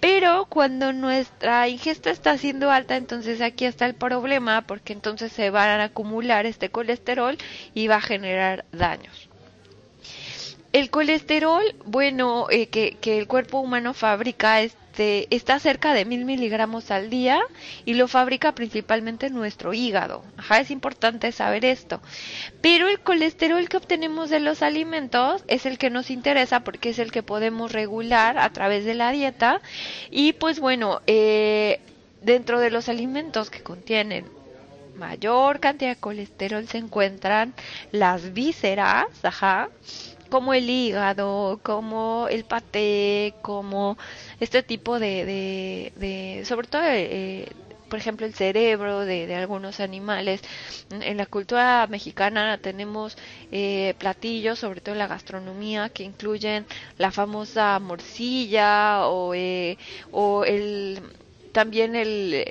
Pero 0.00 0.46
cuando 0.48 0.92
nuestra 0.92 1.68
ingesta 1.68 2.10
está 2.10 2.36
siendo 2.36 2.70
alta, 2.70 2.96
entonces 2.96 3.40
aquí 3.40 3.64
está 3.64 3.86
el 3.86 3.94
problema, 3.94 4.62
porque 4.62 4.92
entonces 4.92 5.32
se 5.32 5.50
van 5.50 5.80
a 5.80 5.84
acumular 5.84 6.44
este 6.46 6.68
colesterol 6.68 7.38
y 7.74 7.88
va 7.88 7.96
a 7.96 8.00
generar 8.02 8.66
daños. 8.72 9.25
El 10.76 10.90
colesterol, 10.90 11.64
bueno, 11.86 12.48
eh, 12.50 12.66
que, 12.66 12.98
el 13.18 13.26
cuerpo 13.26 13.60
humano 13.60 13.94
fabrica 13.94 14.60
este, 14.60 15.26
está 15.34 15.58
cerca 15.58 15.94
de 15.94 16.04
mil 16.04 16.26
miligramos 16.26 16.90
al 16.90 17.08
día 17.08 17.40
y 17.86 17.94
lo 17.94 18.08
fabrica 18.08 18.52
principalmente 18.52 19.30
nuestro 19.30 19.72
hígado. 19.72 20.22
Ajá, 20.36 20.60
es 20.60 20.70
importante 20.70 21.32
saber 21.32 21.64
esto. 21.64 22.02
Pero 22.60 22.88
el 22.88 23.00
colesterol 23.00 23.66
que 23.70 23.78
obtenemos 23.78 24.28
de 24.28 24.40
los 24.40 24.60
alimentos 24.60 25.44
es 25.48 25.64
el 25.64 25.78
que 25.78 25.88
nos 25.88 26.10
interesa 26.10 26.60
porque 26.60 26.90
es 26.90 26.98
el 26.98 27.10
que 27.10 27.22
podemos 27.22 27.72
regular 27.72 28.36
a 28.36 28.52
través 28.52 28.84
de 28.84 28.92
la 28.92 29.12
dieta. 29.12 29.62
Y 30.10 30.34
pues 30.34 30.60
bueno, 30.60 31.00
eh, 31.06 31.80
dentro 32.20 32.60
de 32.60 32.70
los 32.70 32.90
alimentos 32.90 33.48
que 33.48 33.62
contienen 33.62 34.26
mayor 34.94 35.58
cantidad 35.58 35.90
de 35.94 36.00
colesterol 36.00 36.68
se 36.68 36.78
encuentran 36.78 37.54
las 37.92 38.34
vísceras, 38.34 39.06
ajá, 39.22 39.70
como 40.28 40.54
el 40.54 40.68
hígado, 40.68 41.60
como 41.62 42.26
el 42.30 42.44
paté, 42.44 43.34
como 43.42 43.96
este 44.40 44.62
tipo 44.62 44.98
de, 44.98 45.92
de, 45.96 46.44
sobre 46.44 46.68
todo, 46.68 46.82
eh, 46.86 47.48
por 47.88 47.98
ejemplo, 47.98 48.26
el 48.26 48.34
cerebro 48.34 49.00
de, 49.00 49.32
algunos 49.34 49.80
animales. 49.80 50.40
En 50.90 51.16
la 51.16 51.26
cultura 51.26 51.86
mexicana 51.88 52.58
tenemos 52.58 53.16
eh, 53.52 53.94
platillos, 53.98 54.58
sobre 54.58 54.80
todo 54.80 54.94
en 54.94 54.98
la 54.98 55.06
gastronomía, 55.06 55.88
que 55.90 56.02
incluyen 56.02 56.66
la 56.98 57.10
famosa 57.12 57.78
morcilla 57.78 59.06
o, 59.06 59.34
eh, 59.34 59.78
o 60.10 60.44
el, 60.44 61.00
también 61.52 61.94
el... 61.96 62.44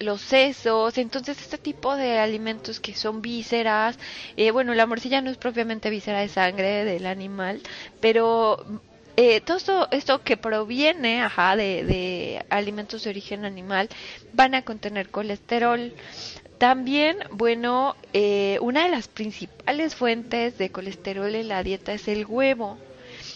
Los 0.00 0.22
sesos, 0.22 0.96
entonces 0.96 1.38
este 1.42 1.58
tipo 1.58 1.94
de 1.94 2.18
alimentos 2.18 2.80
que 2.80 2.94
son 2.94 3.20
vísceras, 3.20 3.98
eh, 4.38 4.50
bueno, 4.50 4.72
la 4.72 4.86
morcilla 4.86 5.20
no 5.20 5.30
es 5.30 5.36
propiamente 5.36 5.90
víscera 5.90 6.20
de 6.20 6.28
sangre 6.28 6.86
del 6.86 7.04
animal, 7.04 7.60
pero 8.00 8.64
eh, 9.18 9.42
todo 9.42 9.88
esto, 9.90 10.22
que 10.22 10.38
proviene 10.38 11.20
ajá, 11.20 11.54
de, 11.54 11.84
de, 11.84 12.46
alimentos 12.48 13.04
de 13.04 13.10
origen 13.10 13.44
animal 13.44 13.90
van 14.32 14.54
a 14.54 14.62
contener 14.62 15.10
colesterol. 15.10 15.92
También, 16.56 17.18
bueno, 17.32 17.94
eh, 18.14 18.56
una 18.62 18.84
de 18.84 18.90
las 18.90 19.08
principales 19.08 19.94
fuentes 19.94 20.56
de 20.56 20.70
colesterol 20.70 21.34
en 21.34 21.48
la 21.48 21.62
dieta 21.62 21.92
es 21.92 22.08
el 22.08 22.24
huevo 22.24 22.78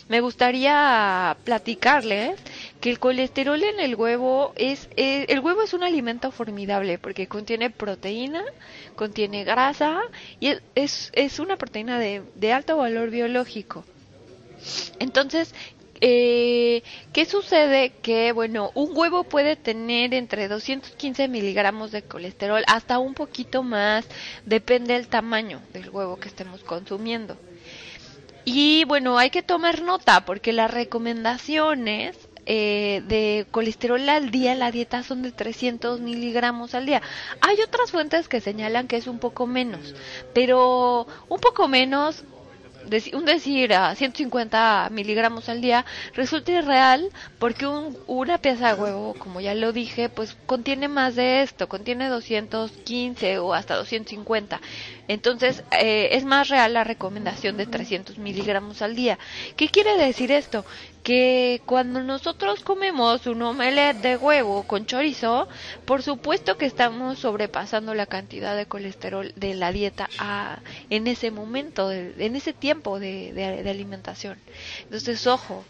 me 0.08 0.20
gustaría 0.20 1.36
platicarles 1.44 2.38
que 2.80 2.90
el 2.90 2.98
colesterol 2.98 3.62
en 3.62 3.80
el 3.80 3.94
huevo 3.94 4.52
es 4.56 4.88
eh, 4.96 5.26
el 5.28 5.40
huevo 5.40 5.62
es 5.62 5.72
un 5.74 5.82
alimento 5.82 6.30
formidable 6.30 6.98
porque 6.98 7.26
contiene 7.26 7.70
proteína, 7.70 8.44
contiene 8.96 9.44
grasa 9.44 10.00
y 10.40 10.54
es, 10.74 11.10
es 11.14 11.38
una 11.38 11.56
proteína 11.56 11.98
de, 11.98 12.22
de 12.34 12.52
alto 12.52 12.76
valor 12.76 13.10
biológico. 13.10 13.84
Entonces, 14.98 15.54
eh, 16.00 16.82
¿qué 17.12 17.24
sucede? 17.24 17.92
Que, 18.02 18.32
bueno, 18.32 18.70
un 18.74 18.90
huevo 18.96 19.24
puede 19.24 19.56
tener 19.56 20.14
entre 20.14 20.48
215 20.48 21.28
miligramos 21.28 21.92
de 21.92 22.02
colesterol 22.02 22.62
hasta 22.66 22.98
un 22.98 23.14
poquito 23.14 23.62
más, 23.62 24.06
depende 24.44 24.94
del 24.94 25.08
tamaño 25.08 25.60
del 25.72 25.90
huevo 25.90 26.16
que 26.16 26.28
estemos 26.28 26.62
consumiendo. 26.62 27.36
Y 28.44 28.84
bueno, 28.84 29.18
hay 29.18 29.30
que 29.30 29.42
tomar 29.42 29.82
nota 29.82 30.24
porque 30.24 30.52
las 30.52 30.70
recomendaciones 30.70 32.16
eh, 32.46 33.02
de 33.06 33.46
colesterol 33.50 34.06
al 34.08 34.30
día 34.30 34.54
la 34.54 34.70
dieta 34.70 35.02
son 35.02 35.22
de 35.22 35.32
300 35.32 36.00
miligramos 36.00 36.74
al 36.74 36.84
día. 36.84 37.00
Hay 37.40 37.56
otras 37.62 37.90
fuentes 37.90 38.28
que 38.28 38.40
señalan 38.42 38.86
que 38.86 38.96
es 38.96 39.06
un 39.06 39.18
poco 39.18 39.46
menos, 39.46 39.94
pero 40.34 41.06
un 41.28 41.40
poco 41.40 41.68
menos 41.68 42.24
un 43.14 43.24
decir 43.24 43.72
a 43.72 43.94
150 43.94 44.88
miligramos 44.92 45.48
al 45.48 45.60
día 45.60 45.86
resulta 46.14 46.52
irreal 46.52 47.08
porque 47.38 47.66
un, 47.66 47.96
una 48.06 48.38
pieza 48.38 48.74
de 48.74 48.80
huevo, 48.80 49.14
como 49.18 49.40
ya 49.40 49.54
lo 49.54 49.72
dije, 49.72 50.08
pues 50.08 50.36
contiene 50.46 50.88
más 50.88 51.14
de 51.14 51.42
esto, 51.42 51.68
contiene 51.68 52.08
215 52.08 53.38
o 53.38 53.54
hasta 53.54 53.76
250. 53.76 54.60
Entonces 55.08 55.62
eh, 55.78 56.10
es 56.12 56.24
más 56.24 56.48
real 56.48 56.74
la 56.74 56.84
recomendación 56.84 57.56
de 57.56 57.66
300 57.66 58.18
miligramos 58.18 58.82
al 58.82 58.96
día. 58.96 59.18
¿Qué 59.56 59.68
quiere 59.68 59.96
decir 59.96 60.32
esto? 60.32 60.64
Que 61.02 61.60
cuando 61.66 62.02
nosotros 62.02 62.64
comemos 62.64 63.26
un 63.26 63.42
omelette 63.42 63.98
de 63.98 64.16
huevo 64.16 64.62
con 64.62 64.86
chorizo, 64.86 65.48
por 65.84 66.02
supuesto 66.02 66.56
que 66.56 66.64
estamos 66.64 67.18
sobrepasando 67.18 67.94
la 67.94 68.06
cantidad 68.06 68.56
de 68.56 68.66
colesterol 68.66 69.32
de 69.36 69.54
la 69.54 69.72
dieta 69.72 70.08
a, 70.18 70.60
en 70.88 71.06
ese 71.06 71.30
momento, 71.30 71.92
en 71.92 72.36
ese 72.36 72.54
tiempo 72.54 72.98
de, 72.98 73.64
alimentación. 73.68 74.38
Entonces, 74.84 75.26
ojo. 75.26 75.64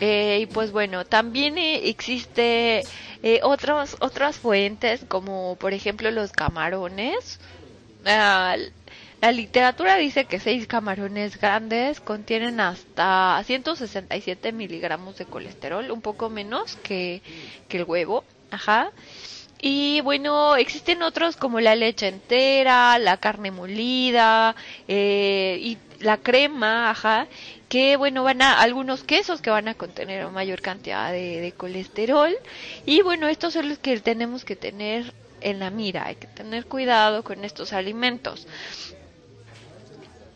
Eh, 0.00 0.40
y 0.42 0.46
pues 0.46 0.72
bueno, 0.72 1.04
también 1.04 1.56
existe 1.56 2.82
eh, 3.22 3.40
otras 3.44 3.96
otras 4.00 4.38
fuentes 4.38 5.04
como 5.06 5.54
por 5.54 5.72
ejemplo 5.72 6.10
los 6.10 6.32
camarones 6.32 7.38
La 8.04 9.32
literatura 9.32 9.96
dice 9.96 10.26
que 10.26 10.38
seis 10.38 10.66
camarones 10.66 11.40
grandes 11.40 12.00
contienen 12.00 12.60
hasta 12.60 13.42
167 13.42 14.52
miligramos 14.52 15.16
de 15.16 15.24
colesterol, 15.24 15.90
un 15.90 16.02
poco 16.02 16.28
menos 16.28 16.76
que, 16.76 17.22
que 17.68 17.78
el 17.78 17.84
huevo. 17.84 18.24
Ajá. 18.50 18.92
Y 19.66 20.02
bueno, 20.02 20.56
existen 20.56 21.02
otros 21.02 21.36
como 21.36 21.58
la 21.58 21.74
leche 21.74 22.08
entera, 22.08 22.98
la 22.98 23.16
carne 23.16 23.50
molida 23.50 24.54
eh, 24.88 25.58
y 25.58 25.78
la 26.00 26.18
crema, 26.18 26.90
ajá, 26.90 27.26
que 27.70 27.96
bueno, 27.96 28.24
van 28.24 28.42
a 28.42 28.60
algunos 28.60 29.04
quesos 29.04 29.40
que 29.40 29.48
van 29.48 29.68
a 29.68 29.74
contener 29.74 30.28
mayor 30.28 30.60
cantidad 30.60 31.10
de, 31.10 31.40
de 31.40 31.52
colesterol. 31.52 32.36
Y 32.84 33.00
bueno, 33.00 33.26
estos 33.26 33.54
son 33.54 33.70
los 33.70 33.78
que 33.78 33.98
tenemos 34.00 34.44
que 34.44 34.54
tener 34.54 35.14
en 35.44 35.60
la 35.60 35.70
mira. 35.70 36.06
Hay 36.06 36.16
que 36.16 36.26
tener 36.26 36.66
cuidado 36.66 37.22
con 37.22 37.44
estos 37.44 37.72
alimentos. 37.72 38.46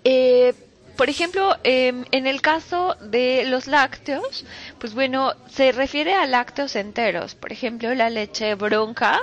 Eh, 0.04 0.54
por 0.98 1.08
ejemplo, 1.08 1.56
em, 1.62 2.04
en 2.10 2.26
el 2.26 2.40
caso 2.40 2.96
de 3.00 3.44
los 3.46 3.68
lácteos, 3.68 4.44
pues 4.80 4.94
bueno, 4.94 5.32
se 5.48 5.70
refiere 5.70 6.14
a 6.14 6.26
lácteos 6.26 6.74
enteros. 6.74 7.36
Por 7.36 7.52
ejemplo, 7.52 7.94
la 7.94 8.10
leche 8.10 8.56
bronca, 8.56 9.20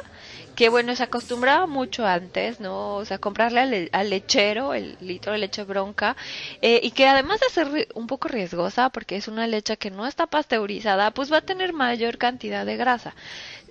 que 0.56 0.70
bueno, 0.70 0.96
se 0.96 1.04
acostumbraba 1.04 1.66
mucho 1.68 2.06
antes, 2.06 2.62
¿no? 2.62 2.96
O 2.96 3.04
sea, 3.04 3.18
comprarle 3.18 3.90
al, 3.92 4.10
lechero 4.10 4.74
el 4.74 4.98
litro 5.02 5.34
de 5.34 5.40
leche 5.40 5.64
bronca, 5.66 6.16
eh, 6.62 6.80
y 6.82 6.92
que 6.92 7.08
además 7.08 7.42
de 7.42 7.50
ser 7.50 7.88
un 7.94 8.08
poco 8.08 8.30
riesgosa, 8.30 8.90
porque 8.90 9.18
es 9.18 9.28
una 9.28 9.46
leche 9.46 9.76
que 9.76 9.92
no 9.92 10.08
está 10.08 10.28
pasteurizada, 10.28 11.12
pues 11.12 11.30
va 11.32 11.38
a 11.38 11.42
tener 11.42 11.74
mayor 11.74 12.18
cantidad 12.18 12.66
de 12.66 12.78
grasa. 12.78 13.14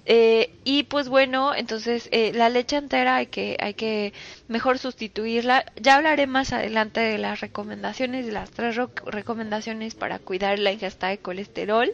Eh, 0.06 0.50
y 0.64 0.82
pues 0.84 1.08
bueno, 1.08 1.54
entonces 1.54 2.08
eh, 2.12 2.32
la 2.34 2.50
leche 2.50 2.76
entera 2.76 3.16
hay 3.16 3.26
que, 3.28 3.56
hay 3.60 3.74
que 3.74 4.12
mejor 4.48 4.78
sustituirla. 4.78 5.64
Ya 5.80 5.96
hablaré 5.96 6.26
más 6.26 6.52
adelante 6.52 7.00
de 7.00 7.18
las 7.18 7.40
recomendaciones, 7.40 8.26
las 8.26 8.50
tres 8.50 8.76
recomendaciones 9.06 9.94
para 9.94 10.18
cuidar 10.18 10.58
la 10.58 10.72
ingesta 10.72 11.08
de 11.08 11.18
colesterol. 11.18 11.90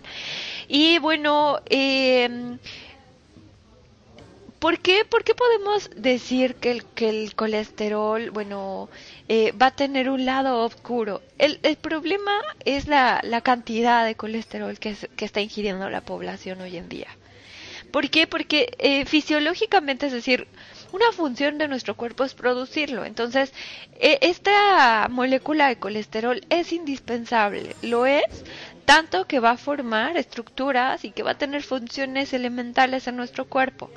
Y 0.68 0.98
bueno, 0.98 1.60
eh, 1.70 2.56
¿por, 4.58 4.78
qué, 4.80 5.04
¿por 5.04 5.24
qué 5.24 5.34
podemos 5.34 5.90
decir 5.96 6.56
que 6.56 6.70
el, 6.72 6.84
que 6.84 7.08
el 7.08 7.34
colesterol, 7.34 8.30
bueno, 8.30 8.88
eh, 9.28 9.52
va 9.52 9.66
a 9.66 9.70
tener 9.76 10.10
un 10.10 10.24
lado 10.24 10.64
oscuro? 10.64 11.22
El, 11.38 11.58
el 11.62 11.76
problema 11.76 12.32
es 12.64 12.86
la, 12.88 13.20
la 13.22 13.40
cantidad 13.40 14.04
de 14.04 14.14
colesterol 14.16 14.78
que, 14.78 14.96
que 15.16 15.24
está 15.24 15.40
ingiriendo 15.40 15.88
la 15.90 16.00
población 16.02 16.60
hoy 16.60 16.76
en 16.76 16.88
día. 16.88 17.08
¿Por 17.90 18.10
qué? 18.10 18.26
Porque 18.26 18.74
eh, 18.78 19.04
fisiológicamente, 19.04 20.06
es 20.06 20.12
decir, 20.12 20.46
una 20.92 21.12
función 21.12 21.58
de 21.58 21.68
nuestro 21.68 21.96
cuerpo 21.96 22.24
es 22.24 22.34
producirlo. 22.34 23.04
Entonces, 23.04 23.52
eh, 24.00 24.18
esta 24.22 25.08
molécula 25.10 25.68
de 25.68 25.76
colesterol 25.76 26.40
es 26.50 26.72
indispensable, 26.72 27.76
lo 27.82 28.06
es 28.06 28.44
tanto 28.84 29.26
que 29.26 29.38
va 29.38 29.52
a 29.52 29.56
formar 29.56 30.16
estructuras 30.16 31.04
y 31.04 31.12
que 31.12 31.22
va 31.22 31.32
a 31.32 31.38
tener 31.38 31.62
funciones 31.62 32.32
elementales 32.32 33.06
en 33.06 33.16
nuestro 33.16 33.44
cuerpo. 33.44 33.90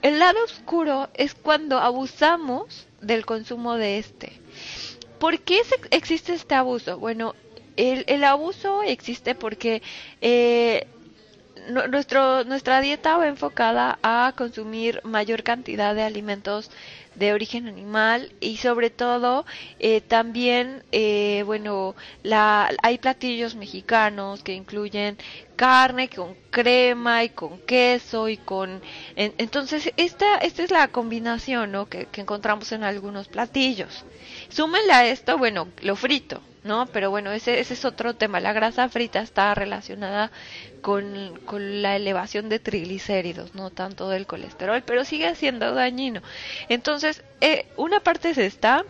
El 0.00 0.18
lado 0.18 0.42
oscuro 0.44 1.10
es 1.14 1.34
cuando 1.34 1.78
abusamos 1.78 2.86
del 3.00 3.26
consumo 3.26 3.74
de 3.74 3.98
este. 3.98 4.32
¿Por 5.18 5.40
qué 5.40 5.60
existe 5.90 6.32
este 6.32 6.54
abuso? 6.54 6.98
Bueno, 6.98 7.34
el, 7.76 8.24
abuso 8.24 8.82
existe 8.82 9.34
porque 9.34 9.82
eh, 10.20 10.86
nuestro, 11.68 12.44
nuestra 12.44 12.80
dieta 12.80 13.16
va 13.16 13.28
enfocada 13.28 13.98
a 14.02 14.32
consumir 14.36 15.00
mayor 15.04 15.42
cantidad 15.42 15.94
de 15.94 16.02
alimentos 16.02 16.70
de 17.14 17.32
origen 17.32 17.66
animal 17.66 18.32
y 18.40 18.58
sobre 18.58 18.90
todo 18.90 19.46
eh, 19.78 20.00
también 20.02 20.84
eh, 20.92 21.42
bueno 21.46 21.94
la, 22.22 22.70
hay 22.82 22.98
platillos 22.98 23.54
mexicanos 23.54 24.42
que 24.42 24.52
incluyen 24.52 25.16
carne 25.56 26.08
con 26.10 26.34
crema 26.50 27.24
y 27.24 27.30
con 27.30 27.58
queso 27.60 28.28
y 28.28 28.36
con 28.36 28.82
entonces 29.16 29.92
esta 29.96 30.36
esta 30.38 30.62
es 30.62 30.70
la 30.70 30.88
combinación 30.88 31.72
¿no? 31.72 31.86
que, 31.88 32.06
que 32.06 32.20
encontramos 32.20 32.70
en 32.72 32.84
algunos 32.84 33.28
platillos 33.28 34.04
súmenle 34.50 34.92
a 34.92 35.06
esto 35.06 35.38
bueno 35.38 35.68
lo 35.82 35.96
frito 35.96 36.42
¿no? 36.66 36.86
Pero 36.86 37.10
bueno, 37.10 37.32
ese, 37.32 37.60
ese 37.60 37.74
es 37.74 37.84
otro 37.84 38.14
tema. 38.14 38.40
La 38.40 38.52
grasa 38.52 38.88
frita 38.88 39.20
está 39.20 39.54
relacionada 39.54 40.30
con, 40.82 41.38
con, 41.46 41.82
la 41.82 41.96
elevación 41.96 42.48
de 42.48 42.58
triglicéridos, 42.58 43.54
no 43.54 43.70
tanto 43.70 44.08
del 44.08 44.26
colesterol, 44.26 44.82
pero 44.84 45.04
sigue 45.04 45.34
siendo 45.34 45.74
dañino. 45.74 46.22
Entonces, 46.68 47.22
eh, 47.40 47.66
una 47.76 48.00
parte 48.00 48.30
es 48.30 48.38
esta, 48.38 48.84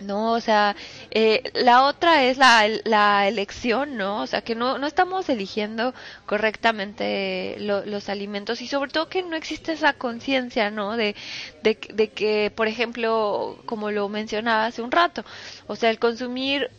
no, 0.00 0.32
o 0.32 0.40
sea, 0.40 0.76
eh, 1.10 1.42
la 1.54 1.84
otra 1.84 2.24
es 2.24 2.38
la, 2.38 2.68
la, 2.84 3.26
elección, 3.26 3.96
¿no? 3.96 4.22
O 4.22 4.26
sea, 4.28 4.42
que 4.42 4.54
no, 4.54 4.78
no 4.78 4.86
estamos 4.86 5.28
eligiendo 5.28 5.92
correctamente 6.24 7.56
los 7.58 8.08
alimentos 8.08 8.60
y 8.62 8.68
sobre 8.68 8.92
todo 8.92 9.08
que 9.08 9.22
no 9.22 9.34
existe 9.34 9.72
esa 9.72 9.94
conciencia, 9.94 10.70
¿no? 10.70 10.96
De, 10.96 11.16
de, 11.62 11.78
de, 11.92 12.08
que, 12.10 12.52
por 12.54 12.68
ejemplo, 12.68 13.58
como 13.66 13.90
lo 13.90 14.08
mencionaba 14.08 14.66
hace 14.66 14.82
un 14.82 14.92
rato, 14.92 15.24
o 15.66 15.74
sea, 15.74 15.90
el 15.90 15.98
consumir 15.98 16.70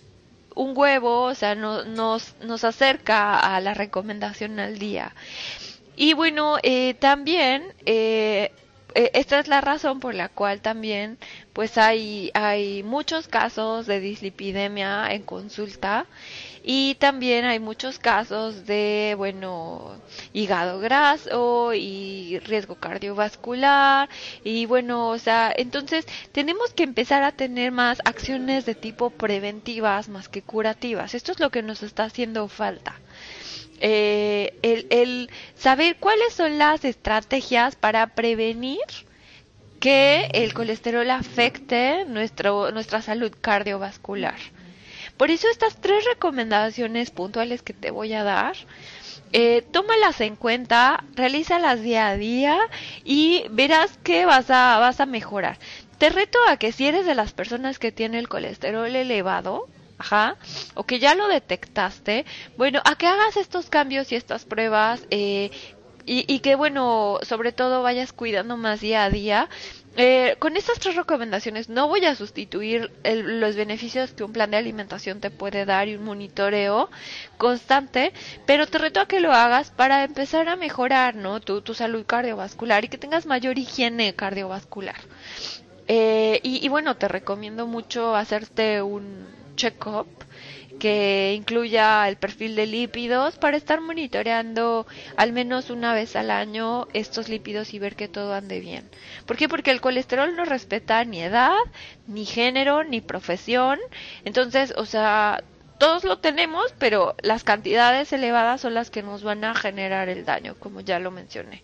un 0.59 0.77
huevo, 0.77 1.23
o 1.23 1.35
sea, 1.35 1.55
no, 1.55 1.85
nos, 1.85 2.35
nos 2.41 2.65
acerca 2.65 3.39
a 3.39 3.61
la 3.61 3.73
recomendación 3.73 4.59
al 4.59 4.77
día. 4.77 5.13
Y 5.95 6.13
bueno, 6.13 6.57
eh, 6.63 6.95
también 6.95 7.73
eh, 7.85 8.51
eh, 8.95 9.11
esta 9.13 9.39
es 9.39 9.47
la 9.47 9.61
razón 9.61 9.99
por 9.99 10.15
la 10.15 10.29
cual 10.29 10.61
también 10.61 11.17
pues 11.53 11.77
hay, 11.77 12.31
hay 12.33 12.83
muchos 12.83 13.27
casos 13.27 13.85
de 13.85 13.99
dislipidemia 13.99 15.11
en 15.13 15.23
consulta 15.23 16.05
y 16.63 16.95
también 16.95 17.45
hay 17.45 17.59
muchos 17.59 17.99
casos 17.99 18.65
de, 18.65 19.15
bueno, 19.17 19.95
hígado 20.33 20.79
graso 20.79 21.73
y 21.73 22.39
riesgo 22.39 22.75
cardiovascular. 22.75 24.09
Y 24.43 24.65
bueno, 24.65 25.09
o 25.09 25.17
sea, 25.17 25.53
entonces 25.55 26.05
tenemos 26.31 26.73
que 26.73 26.83
empezar 26.83 27.23
a 27.23 27.31
tener 27.31 27.71
más 27.71 27.99
acciones 28.05 28.65
de 28.65 28.75
tipo 28.75 29.09
preventivas 29.09 30.09
más 30.09 30.27
que 30.29 30.41
curativas. 30.41 31.15
Esto 31.15 31.31
es 31.31 31.39
lo 31.39 31.49
que 31.49 31.63
nos 31.63 31.81
está 31.81 32.03
haciendo 32.03 32.47
falta. 32.47 32.95
Eh, 33.81 34.53
el, 34.61 35.29
saber 35.55 35.97
cuáles 35.97 36.33
son 36.33 36.57
las 36.57 36.83
estrategias 36.85 37.75
para 37.75 38.07
prevenir 38.07 38.79
que 39.79 40.29
el 40.33 40.53
colesterol 40.53 41.09
afecte 41.09 42.05
nuestro, 42.05 42.71
nuestra 42.71 43.01
salud 43.01 43.31
cardiovascular. 43.39 44.35
Por 45.15 45.31
eso 45.31 45.47
estas 45.49 45.75
tres 45.79 46.05
recomendaciones 46.05 47.11
puntuales 47.11 47.61
que 47.61 47.73
te 47.73 47.91
voy 47.91 48.13
a 48.13 48.23
dar, 48.23 48.55
eh, 49.31 49.63
tómalas 49.71 50.21
en 50.21 50.35
cuenta, 50.35 51.03
realízalas 51.15 51.81
día 51.81 52.07
a 52.07 52.17
día 52.17 52.57
y 53.03 53.45
verás 53.51 53.97
que 54.03 54.25
vas 54.25 54.49
a, 54.49 54.79
vas 54.79 54.99
a 54.99 55.05
mejorar. 55.05 55.59
Te 55.97 56.09
reto 56.09 56.39
a 56.47 56.57
que 56.57 56.71
si 56.71 56.87
eres 56.87 57.05
de 57.05 57.15
las 57.15 57.33
personas 57.33 57.79
que 57.79 57.91
tiene 57.91 58.19
el 58.19 58.29
colesterol 58.29 58.95
elevado, 58.95 59.67
ajá, 59.99 60.37
o 60.73 60.83
que 60.83 60.99
ya 60.99 61.13
lo 61.15 61.27
detectaste, 61.27 62.25
bueno, 62.57 62.81
a 62.85 62.95
que 62.95 63.07
hagas 63.07 63.37
estos 63.37 63.69
cambios 63.69 64.11
y 64.11 64.15
estas 64.15 64.45
pruebas 64.45 65.05
eh, 65.11 65.51
y, 66.05 66.25
y 66.33 66.39
que 66.39 66.55
bueno, 66.55 67.19
sobre 67.21 67.51
todo 67.51 67.83
vayas 67.83 68.13
cuidando 68.13 68.57
más 68.57 68.81
día 68.81 69.03
a 69.03 69.09
día 69.11 69.49
eh, 69.97 70.35
con 70.39 70.55
estas 70.55 70.79
tres 70.79 70.95
recomendaciones 70.95 71.67
no 71.67 71.87
voy 71.87 72.05
a 72.05 72.15
sustituir 72.15 72.91
los 73.03 73.55
beneficios 73.55 74.13
que 74.13 74.23
un 74.23 74.31
plan 74.31 74.51
de 74.51 74.57
alimentación 74.57 75.19
te 75.19 75.29
puede 75.31 75.65
dar 75.65 75.87
y 75.87 75.95
un 75.95 76.05
monitoreo 76.05 76.89
constante, 77.37 78.13
pero 78.45 78.67
te 78.67 78.77
reto 78.77 79.01
a 79.01 79.07
que 79.07 79.19
lo 79.19 79.33
hagas 79.33 79.71
para 79.71 80.03
empezar 80.03 80.47
a 80.47 80.55
mejorar 80.55 81.15
¿no? 81.15 81.41
tu, 81.41 81.61
tu 81.61 81.73
salud 81.73 82.05
cardiovascular 82.05 82.85
y 82.85 82.87
que 82.87 82.97
tengas 82.97 83.25
mayor 83.25 83.57
higiene 83.57 84.15
cardiovascular. 84.15 84.95
Eh, 85.87 86.39
y, 86.43 86.63
y 86.63 86.69
bueno, 86.69 86.95
te 86.95 87.07
recomiendo 87.07 87.65
mucho 87.65 88.15
hacerte 88.15 88.81
un 88.81 89.38
check-up 89.59 90.07
que 90.79 91.33
incluya 91.35 92.07
el 92.07 92.15
perfil 92.15 92.55
de 92.55 92.65
lípidos 92.65 93.35
para 93.35 93.57
estar 93.57 93.81
monitoreando 93.81 94.87
al 95.17 95.33
menos 95.33 95.69
una 95.69 95.93
vez 95.93 96.15
al 96.15 96.31
año 96.31 96.87
estos 96.93 97.27
lípidos 97.27 97.73
y 97.73 97.79
ver 97.79 97.95
que 97.97 98.07
todo 98.07 98.33
ande 98.33 98.61
bien. 98.61 98.89
¿Por 99.25 99.35
qué? 99.35 99.49
Porque 99.49 99.71
el 99.71 99.81
colesterol 99.81 100.35
no 100.35 100.45
respeta 100.45 101.03
ni 101.03 101.21
edad, 101.21 101.57
ni 102.07 102.25
género, 102.25 102.85
ni 102.85 103.01
profesión. 103.01 103.77
Entonces, 104.23 104.73
o 104.77 104.85
sea, 104.85 105.43
todos 105.79 106.05
lo 106.05 106.19
tenemos, 106.19 106.73
pero 106.79 107.15
las 107.21 107.43
cantidades 107.43 108.11
elevadas 108.13 108.61
son 108.61 108.73
las 108.73 108.89
que 108.89 109.03
nos 109.03 109.21
van 109.21 109.43
a 109.43 109.55
generar 109.55 110.07
el 110.07 110.23
daño, 110.25 110.55
como 110.59 110.79
ya 110.79 110.99
lo 110.99 111.11
mencioné. 111.11 111.61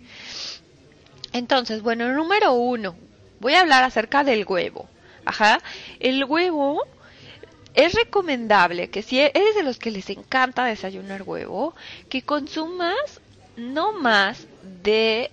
Entonces, 1.31 1.81
bueno, 1.81 2.11
número 2.13 2.53
uno, 2.53 2.95
voy 3.39 3.53
a 3.53 3.61
hablar 3.61 3.83
acerca 3.83 4.23
del 4.23 4.45
huevo. 4.45 4.89
Ajá, 5.25 5.59
el 5.99 6.23
huevo 6.23 6.83
es 7.75 7.93
recomendable 7.93 8.89
que 8.89 9.01
si 9.03 9.19
eres 9.19 9.55
de 9.55 9.63
los 9.63 9.77
que 9.77 9.91
les 9.91 10.09
encanta 10.09 10.65
desayunar 10.65 11.23
huevo, 11.23 11.75
que 12.09 12.23
consumas 12.23 13.21
no 13.57 13.93
más 13.93 14.47
de, 14.83 15.29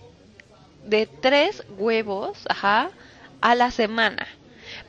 de 0.85 1.07
tres 1.07 1.64
huevos, 1.78 2.38
a 3.42 3.55
la 3.55 3.70
semana. 3.70 4.26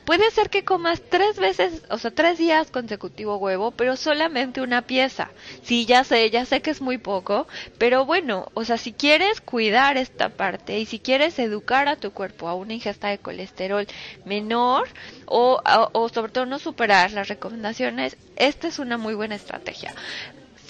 Puede 0.04 0.30
ser 0.30 0.50
que 0.50 0.64
comas 0.64 1.02
tres 1.08 1.36
veces, 1.38 1.82
o 1.88 1.98
sea, 1.98 2.10
tres 2.10 2.36
días 2.38 2.70
consecutivo 2.70 3.36
huevo, 3.38 3.70
pero 3.72 3.96
solamente 3.96 4.60
una 4.60 4.82
pieza. 4.82 5.32
Sí, 5.62 5.86
ya 5.86 6.04
sé, 6.04 6.30
ya 6.30 6.44
sé 6.44 6.60
que 6.60 6.70
es 6.70 6.80
muy 6.82 6.98
poco, 6.98 7.48
pero 7.78 8.04
bueno, 8.04 8.48
o 8.54 8.64
sea, 8.64 8.76
si 8.76 8.92
quieres 8.92 9.40
cuidar 9.40 9.96
esta 9.96 10.28
parte 10.28 10.78
y 10.78 10.86
si 10.86 11.00
quieres 11.00 11.38
educar 11.38 11.88
a 11.88 11.96
tu 11.96 12.12
cuerpo 12.12 12.48
a 12.48 12.54
una 12.54 12.74
ingesta 12.74 13.08
de 13.08 13.18
colesterol 13.18 13.86
menor 14.24 14.88
o, 15.26 15.60
o, 15.92 16.08
sobre 16.10 16.32
todo 16.32 16.44
no 16.46 16.58
superar 16.58 17.12
las 17.12 17.28
recomendaciones, 17.28 18.18
esta 18.36 18.68
es 18.68 18.78
una 18.78 18.98
muy 18.98 19.14
buena 19.14 19.36
estrategia 19.36 19.94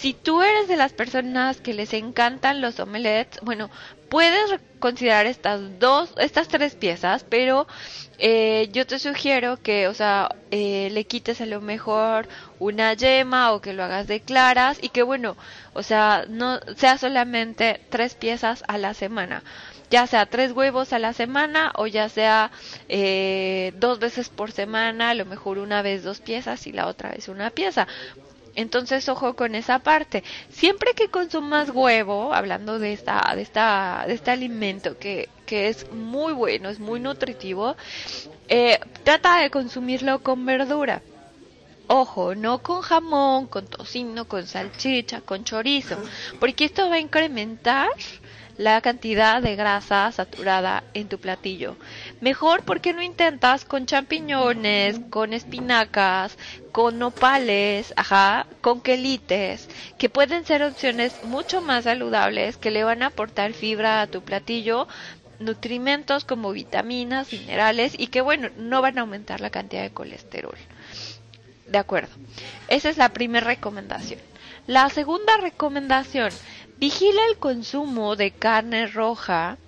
si 0.05 0.13
tú 0.13 0.43
eres 0.43 0.69
de 0.69 0.77
las 0.77 0.93
personas 0.93 1.63
que 1.63 1.73
les 1.73 1.95
encantan 1.95 2.61
los 2.61 2.79
omelets, 2.79 3.41
bueno, 3.41 3.71
puedes 4.11 4.61
considerar 4.79 5.25
estas 5.25 5.79
dos, 5.79 6.13
estas 6.19 6.47
tres 6.49 6.75
piezas, 6.75 7.25
pero 7.27 7.67
eh, 8.19 8.69
yo 8.71 8.87
te 8.87 8.99
sugiero 8.99 9.57
que, 9.63 9.89
o 9.89 9.95
sea, 9.95 10.29
eh, 10.51 10.91
le 10.93 11.07
quites 11.07 11.41
a 11.41 11.47
lo 11.47 11.63
mejor 11.63 12.29
una 12.59 12.93
yema 12.93 13.53
o 13.53 13.63
que 13.63 13.73
lo 13.73 13.83
hagas 13.83 14.07
de 14.07 14.21
claras 14.21 14.77
y 14.83 14.91
que, 14.91 15.03
bueno, 15.03 15.39
o 15.73 15.83
sea, 15.83 16.27
no 16.29 16.61
sea 16.77 16.99
solamente 16.99 17.81
tres 17.89 18.15
piezas 18.15 18.63
a 18.69 18.77
la 18.77 18.93
semana. 18.93 19.43
Ya 19.89 20.07
sea 20.07 20.27
tres 20.27 20.53
huevos 20.53 20.93
a 20.93 20.99
la 20.99 21.15
semana 21.15 21.73
o 21.77 21.87
ya 21.87 22.11
sea 22.11 22.51
eh, 22.91 23.73
dos 23.77 24.01
veces 24.01 24.29
por 24.29 24.53
semana, 24.53 25.11
a 25.11 25.15
lo 25.15 25.25
mejor 25.25 25.57
una 25.57 25.81
vez 25.81 26.03
dos 26.03 26.21
piezas 26.21 26.67
y 26.67 26.73
la 26.73 26.89
otra 26.89 27.13
vez 27.13 27.29
una 27.29 27.49
pieza. 27.49 27.87
Entonces, 28.55 29.09
ojo 29.09 29.35
con 29.35 29.55
esa 29.55 29.81
parte. 29.81 30.23
Siempre 30.49 30.95
que 30.95 31.09
consumas 31.09 31.71
huevo, 31.71 32.33
hablando 32.33 32.79
de 32.79 32.93
esta, 32.93 33.33
de 33.35 33.43
esta, 33.43 34.05
de 34.07 34.15
este 34.15 34.31
alimento 34.31 34.99
que, 34.99 35.29
que 35.47 35.69
es 35.69 35.91
muy 35.93 36.33
bueno, 36.33 36.69
es 36.69 36.79
muy 36.79 37.01
nutritivo, 37.01 37.77
eh, 38.49 38.79
trata 39.03 39.41
de 39.41 39.51
consumirlo 39.51 40.21
con 40.21 40.47
verdura. 40.47 41.03
Ojo, 41.87 42.35
no 42.35 42.63
con 42.63 42.81
jamón, 42.81 43.47
con 43.47 43.67
tocino, 43.67 44.25
con 44.27 44.47
salchicha, 44.47 45.21
con 45.21 45.45
chorizo, 45.45 45.97
porque 46.41 46.65
esto 46.65 46.89
va 46.89 46.95
a 46.95 47.01
incrementar 47.01 47.89
la 48.57 48.81
cantidad 48.81 49.43
de 49.43 49.57
grasa 49.57 50.11
saturada 50.13 50.85
en 50.95 51.09
tu 51.09 51.19
platillo. 51.19 51.77
Mejor 52.21 52.65
porque 52.65 52.93
no 52.93 53.03
intentas 53.03 53.65
con 53.65 53.87
champiñones, 53.87 55.01
con 55.11 55.33
espinacas, 55.33 56.39
con 56.73 56.99
nopales, 56.99 57.93
ajá, 57.97 58.47
con 58.61 58.81
quelites, 58.81 59.69
que 59.99 60.09
pueden 60.09 60.45
ser 60.45 60.63
opciones 60.63 61.13
mucho 61.25 61.61
más 61.61 61.85
saludables 61.85 62.57
que 62.57 62.71
le 62.71 62.85
van 62.85 63.03
a 63.03 63.07
aportar 63.07 63.53
fibra 63.53 64.01
a 64.01 64.07
tu 64.07 64.23
platillo, 64.23 64.87
nutrimentos 65.39 66.25
como 66.25 66.53
vitaminas, 66.53 67.33
minerales 67.33 67.95
y 67.99 68.09
que 68.09 68.21
bueno, 68.21 68.51
no 68.57 68.83
van 68.83 68.99
a 68.99 69.03
aumentar 69.03 69.41
la 69.41 69.51
cantidad 69.51 69.83
de 69.83 69.91
colesterol. 69.91 70.57
De 71.67 71.79
acuerdo. 71.79 72.15
Esa 72.69 72.89
es 72.89 72.99
la 72.99 73.09
primera 73.09 73.47
recomendación. 73.47 74.21
La 74.67 74.89
segunda 74.89 75.37
recomendación, 75.37 76.31
vigila 76.79 77.21
el 77.31 77.39
consumo 77.39 78.17
de 78.17 78.31
carne 78.31 78.87
roja, 78.87 79.59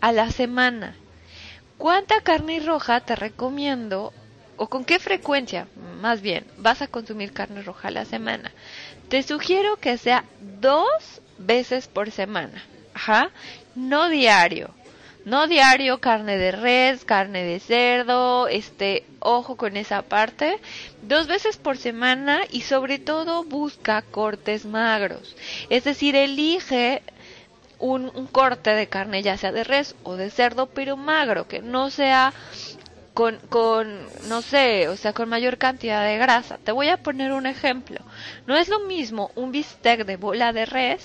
a 0.00 0.12
la 0.12 0.30
semana. 0.30 0.96
¿Cuánta 1.78 2.20
carne 2.20 2.60
roja 2.60 3.00
te 3.00 3.16
recomiendo 3.16 4.12
o 4.56 4.68
con 4.68 4.84
qué 4.84 4.98
frecuencia, 4.98 5.66
más 6.00 6.20
bien, 6.22 6.46
vas 6.58 6.82
a 6.82 6.86
consumir 6.86 7.32
carne 7.32 7.62
roja 7.62 7.88
a 7.88 7.92
la 7.92 8.04
semana? 8.04 8.52
Te 9.08 9.22
sugiero 9.22 9.76
que 9.76 9.98
sea 9.98 10.24
dos 10.60 11.20
veces 11.38 11.88
por 11.88 12.10
semana, 12.10 12.62
no 13.74 14.08
diario. 14.08 14.74
No 15.24 15.46
diario 15.46 16.00
carne 16.00 16.36
de 16.36 16.50
res, 16.50 17.04
carne 17.04 17.44
de 17.44 17.60
cerdo, 17.60 18.48
este, 18.48 19.04
ojo 19.20 19.56
con 19.56 19.76
esa 19.76 20.02
parte. 20.02 20.58
Dos 21.02 21.28
veces 21.28 21.56
por 21.56 21.76
semana 21.76 22.40
y 22.50 22.62
sobre 22.62 22.98
todo 22.98 23.44
busca 23.44 24.02
cortes 24.02 24.64
magros. 24.66 25.36
Es 25.70 25.84
decir, 25.84 26.16
elige 26.16 27.02
un, 27.78 28.10
corte 28.32 28.70
de 28.70 28.88
carne, 28.88 29.22
ya 29.22 29.36
sea 29.36 29.52
de 29.52 29.62
res 29.62 29.94
o 30.02 30.16
de 30.16 30.30
cerdo, 30.30 30.66
pero 30.66 30.96
magro, 30.96 31.46
que 31.46 31.60
no 31.60 31.90
sea 31.90 32.32
con, 33.14 33.38
con, 33.48 34.00
no 34.28 34.42
sé, 34.42 34.88
o 34.88 34.96
sea, 34.96 35.12
con 35.12 35.28
mayor 35.28 35.56
cantidad 35.56 36.04
de 36.04 36.18
grasa. 36.18 36.58
Te 36.58 36.72
voy 36.72 36.88
a 36.88 36.96
poner 36.96 37.32
un 37.32 37.46
ejemplo. 37.46 38.00
No 38.46 38.56
es 38.56 38.68
lo 38.68 38.80
mismo 38.80 39.30
un 39.36 39.52
bistec 39.52 40.04
de 40.04 40.16
bola 40.16 40.52
de 40.52 40.66
res 40.66 41.04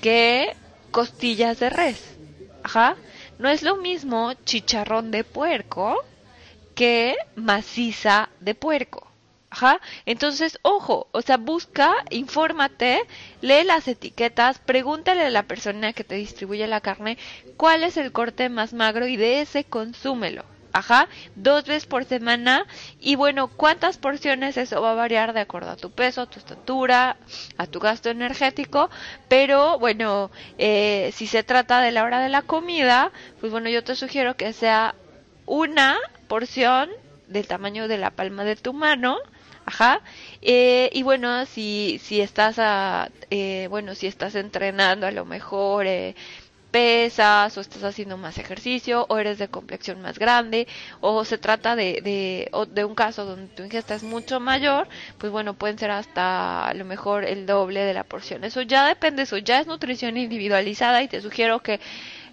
que 0.00 0.54
costillas 0.92 1.58
de 1.58 1.70
res. 1.70 2.04
Ajá. 2.62 2.96
No 3.42 3.48
es 3.48 3.64
lo 3.64 3.74
mismo 3.76 4.34
chicharrón 4.44 5.10
de 5.10 5.24
puerco 5.24 5.98
que 6.76 7.16
maciza 7.34 8.28
de 8.38 8.54
puerco. 8.54 9.08
Ajá. 9.50 9.80
Entonces, 10.06 10.60
ojo, 10.62 11.08
o 11.10 11.22
sea, 11.22 11.38
busca, 11.38 11.92
infórmate, 12.10 13.02
lee 13.40 13.64
las 13.64 13.88
etiquetas, 13.88 14.60
pregúntale 14.60 15.22
a 15.22 15.30
la 15.30 15.42
persona 15.42 15.92
que 15.92 16.04
te 16.04 16.14
distribuye 16.14 16.68
la 16.68 16.80
carne 16.80 17.18
cuál 17.56 17.82
es 17.82 17.96
el 17.96 18.12
corte 18.12 18.48
más 18.48 18.74
magro 18.74 19.08
y 19.08 19.16
de 19.16 19.40
ese 19.40 19.64
consúmelo. 19.64 20.44
Ajá, 20.72 21.08
dos 21.34 21.64
veces 21.64 21.86
por 21.86 22.04
semana. 22.04 22.66
Y 23.00 23.16
bueno, 23.16 23.48
¿cuántas 23.48 23.98
porciones? 23.98 24.56
Eso 24.56 24.80
va 24.80 24.92
a 24.92 24.94
variar 24.94 25.32
de 25.34 25.40
acuerdo 25.40 25.70
a 25.70 25.76
tu 25.76 25.90
peso, 25.90 26.22
a 26.22 26.26
tu 26.26 26.38
estatura, 26.38 27.16
a 27.58 27.66
tu 27.66 27.78
gasto 27.80 28.08
energético. 28.10 28.90
Pero 29.28 29.78
bueno, 29.78 30.30
eh, 30.58 31.10
si 31.14 31.26
se 31.26 31.42
trata 31.42 31.80
de 31.80 31.92
la 31.92 32.04
hora 32.04 32.20
de 32.20 32.28
la 32.30 32.42
comida, 32.42 33.12
pues 33.40 33.52
bueno, 33.52 33.68
yo 33.68 33.84
te 33.84 33.94
sugiero 33.96 34.36
que 34.36 34.52
sea 34.52 34.94
una 35.46 35.98
porción 36.28 36.88
del 37.28 37.46
tamaño 37.46 37.88
de 37.88 37.98
la 37.98 38.10
palma 38.10 38.44
de 38.44 38.56
tu 38.56 38.72
mano. 38.72 39.18
Ajá. 39.64 40.00
Eh, 40.40 40.90
y 40.92 41.02
bueno, 41.02 41.46
si, 41.46 42.00
si 42.02 42.20
estás 42.20 42.58
a, 42.58 43.10
eh, 43.30 43.68
bueno, 43.70 43.94
si 43.94 44.06
estás 44.06 44.34
entrenando 44.34 45.06
a 45.06 45.12
lo 45.12 45.24
mejor, 45.24 45.86
eh, 45.86 46.16
pesas 46.72 47.56
o 47.56 47.60
estás 47.60 47.84
haciendo 47.84 48.16
más 48.16 48.38
ejercicio 48.38 49.06
o 49.08 49.18
eres 49.18 49.38
de 49.38 49.48
complexión 49.48 50.00
más 50.00 50.18
grande 50.18 50.66
o 51.00 51.24
se 51.24 51.38
trata 51.38 51.76
de, 51.76 52.00
de, 52.02 52.50
de 52.70 52.84
un 52.84 52.94
caso 52.94 53.24
donde 53.24 53.54
tu 53.54 53.62
ingesta 53.62 53.94
es 53.94 54.02
mucho 54.02 54.40
mayor, 54.40 54.88
pues 55.18 55.30
bueno, 55.30 55.54
pueden 55.54 55.78
ser 55.78 55.90
hasta 55.90 56.66
a 56.66 56.74
lo 56.74 56.84
mejor 56.84 57.24
el 57.24 57.46
doble 57.46 57.80
de 57.84 57.94
la 57.94 58.04
porción. 58.04 58.42
Eso 58.42 58.62
ya 58.62 58.88
depende, 58.88 59.22
eso 59.22 59.38
ya 59.38 59.60
es 59.60 59.66
nutrición 59.66 60.16
individualizada 60.16 61.02
y 61.02 61.08
te 61.08 61.20
sugiero 61.20 61.60
que 61.60 61.78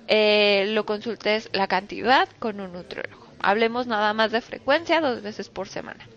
eh, 0.08 0.65
lo 0.69 0.86
consultes 0.86 1.49
la 1.52 1.67
cantidad 1.67 2.28
con 2.39 2.62
un 2.62 2.73
nutriólogo. 2.73 3.28
Hablemos 3.41 3.88
nada 3.88 4.13
más 4.13 4.32
de 4.32 4.41
frecuencia 4.41 5.02
dos 5.02 5.21
veces 5.21 5.49
por 5.49 5.67
semana. 5.67 6.08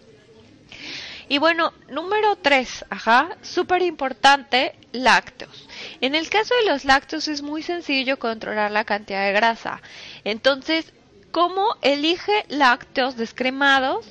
Y 1.28 1.38
bueno, 1.38 1.72
número 1.88 2.36
3, 2.36 2.86
ajá, 2.90 3.36
súper 3.42 3.82
importante, 3.82 4.74
lácteos. 4.92 5.68
En 6.00 6.14
el 6.14 6.28
caso 6.28 6.54
de 6.54 6.70
los 6.70 6.84
lácteos 6.84 7.28
es 7.28 7.42
muy 7.42 7.62
sencillo 7.62 8.18
controlar 8.18 8.70
la 8.70 8.84
cantidad 8.84 9.24
de 9.24 9.32
grasa. 9.32 9.82
Entonces, 10.24 10.92
¿cómo 11.30 11.76
elige 11.82 12.44
lácteos 12.48 13.16
descremados? 13.16 14.06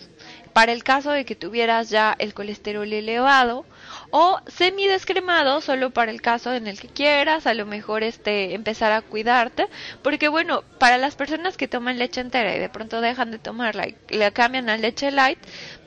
Para 0.54 0.74
el 0.74 0.84
caso 0.84 1.12
de 1.12 1.24
que 1.24 1.36
tuvieras 1.36 1.90
ya 1.90 2.14
el 2.20 2.34
colesterol 2.34 2.92
elevado, 2.92 3.66
o 4.12 4.42
semidescremado 4.48 5.62
solo 5.62 5.92
para 5.92 6.12
el 6.12 6.22
caso 6.22 6.54
en 6.54 6.68
el 6.68 6.80
que 6.80 6.90
quieras, 6.90 7.48
a 7.48 7.54
lo 7.54 7.66
mejor 7.66 8.04
este 8.04 8.54
empezar 8.54 8.92
a 8.92 9.02
cuidarte, 9.02 9.68
porque 10.04 10.28
bueno, 10.28 10.64
para 10.78 10.98
las 10.98 11.16
personas 11.16 11.56
que 11.56 11.70
toman 11.70 11.98
leche 11.98 12.20
entera 12.20 12.56
y 12.56 12.60
de 12.60 12.70
pronto 12.70 13.00
dejan 13.00 13.32
de 13.32 13.40
tomarla 13.40 13.88
y 13.88 13.96
le 14.10 14.32
cambian 14.34 14.70
a 14.70 14.78
leche 14.78 15.12
light, 15.12 15.40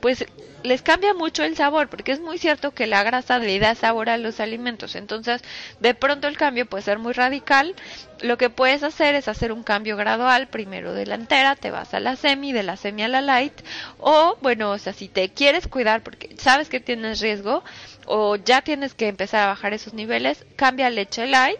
pues 0.05 0.23
les 0.61 0.83
cambia 0.83 1.15
mucho 1.15 1.41
el 1.41 1.55
sabor, 1.55 1.89
porque 1.89 2.11
es 2.11 2.19
muy 2.19 2.37
cierto 2.37 2.69
que 2.69 2.85
la 2.85 3.01
grasa 3.01 3.39
le 3.39 3.57
da 3.57 3.73
sabor 3.73 4.07
a 4.07 4.19
los 4.19 4.39
alimentos, 4.39 4.93
entonces 4.93 5.41
de 5.79 5.95
pronto 5.95 6.27
el 6.27 6.37
cambio 6.37 6.67
puede 6.67 6.83
ser 6.83 6.99
muy 6.99 7.11
radical. 7.13 7.73
Lo 8.21 8.37
que 8.37 8.51
puedes 8.51 8.83
hacer 8.83 9.15
es 9.15 9.27
hacer 9.27 9.51
un 9.51 9.63
cambio 9.63 9.97
gradual, 9.97 10.47
primero 10.47 10.93
de 10.93 11.07
la 11.07 11.15
entera, 11.15 11.55
te 11.55 11.71
vas 11.71 11.95
a 11.95 11.99
la 11.99 12.17
semi, 12.17 12.53
de 12.53 12.61
la 12.61 12.77
semi 12.77 13.01
a 13.01 13.07
la 13.07 13.21
light, 13.21 13.59
o 13.97 14.37
bueno, 14.43 14.69
o 14.69 14.77
sea, 14.77 14.93
si 14.93 15.07
te 15.07 15.29
quieres 15.29 15.67
cuidar 15.67 16.03
porque 16.03 16.35
sabes 16.37 16.69
que 16.69 16.79
tienes 16.79 17.19
riesgo 17.19 17.63
o 18.05 18.35
ya 18.35 18.61
tienes 18.61 18.93
que 18.93 19.07
empezar 19.07 19.41
a 19.41 19.47
bajar 19.47 19.73
esos 19.73 19.95
niveles, 19.95 20.45
cambia 20.55 20.91
leche 20.91 21.25
light 21.25 21.57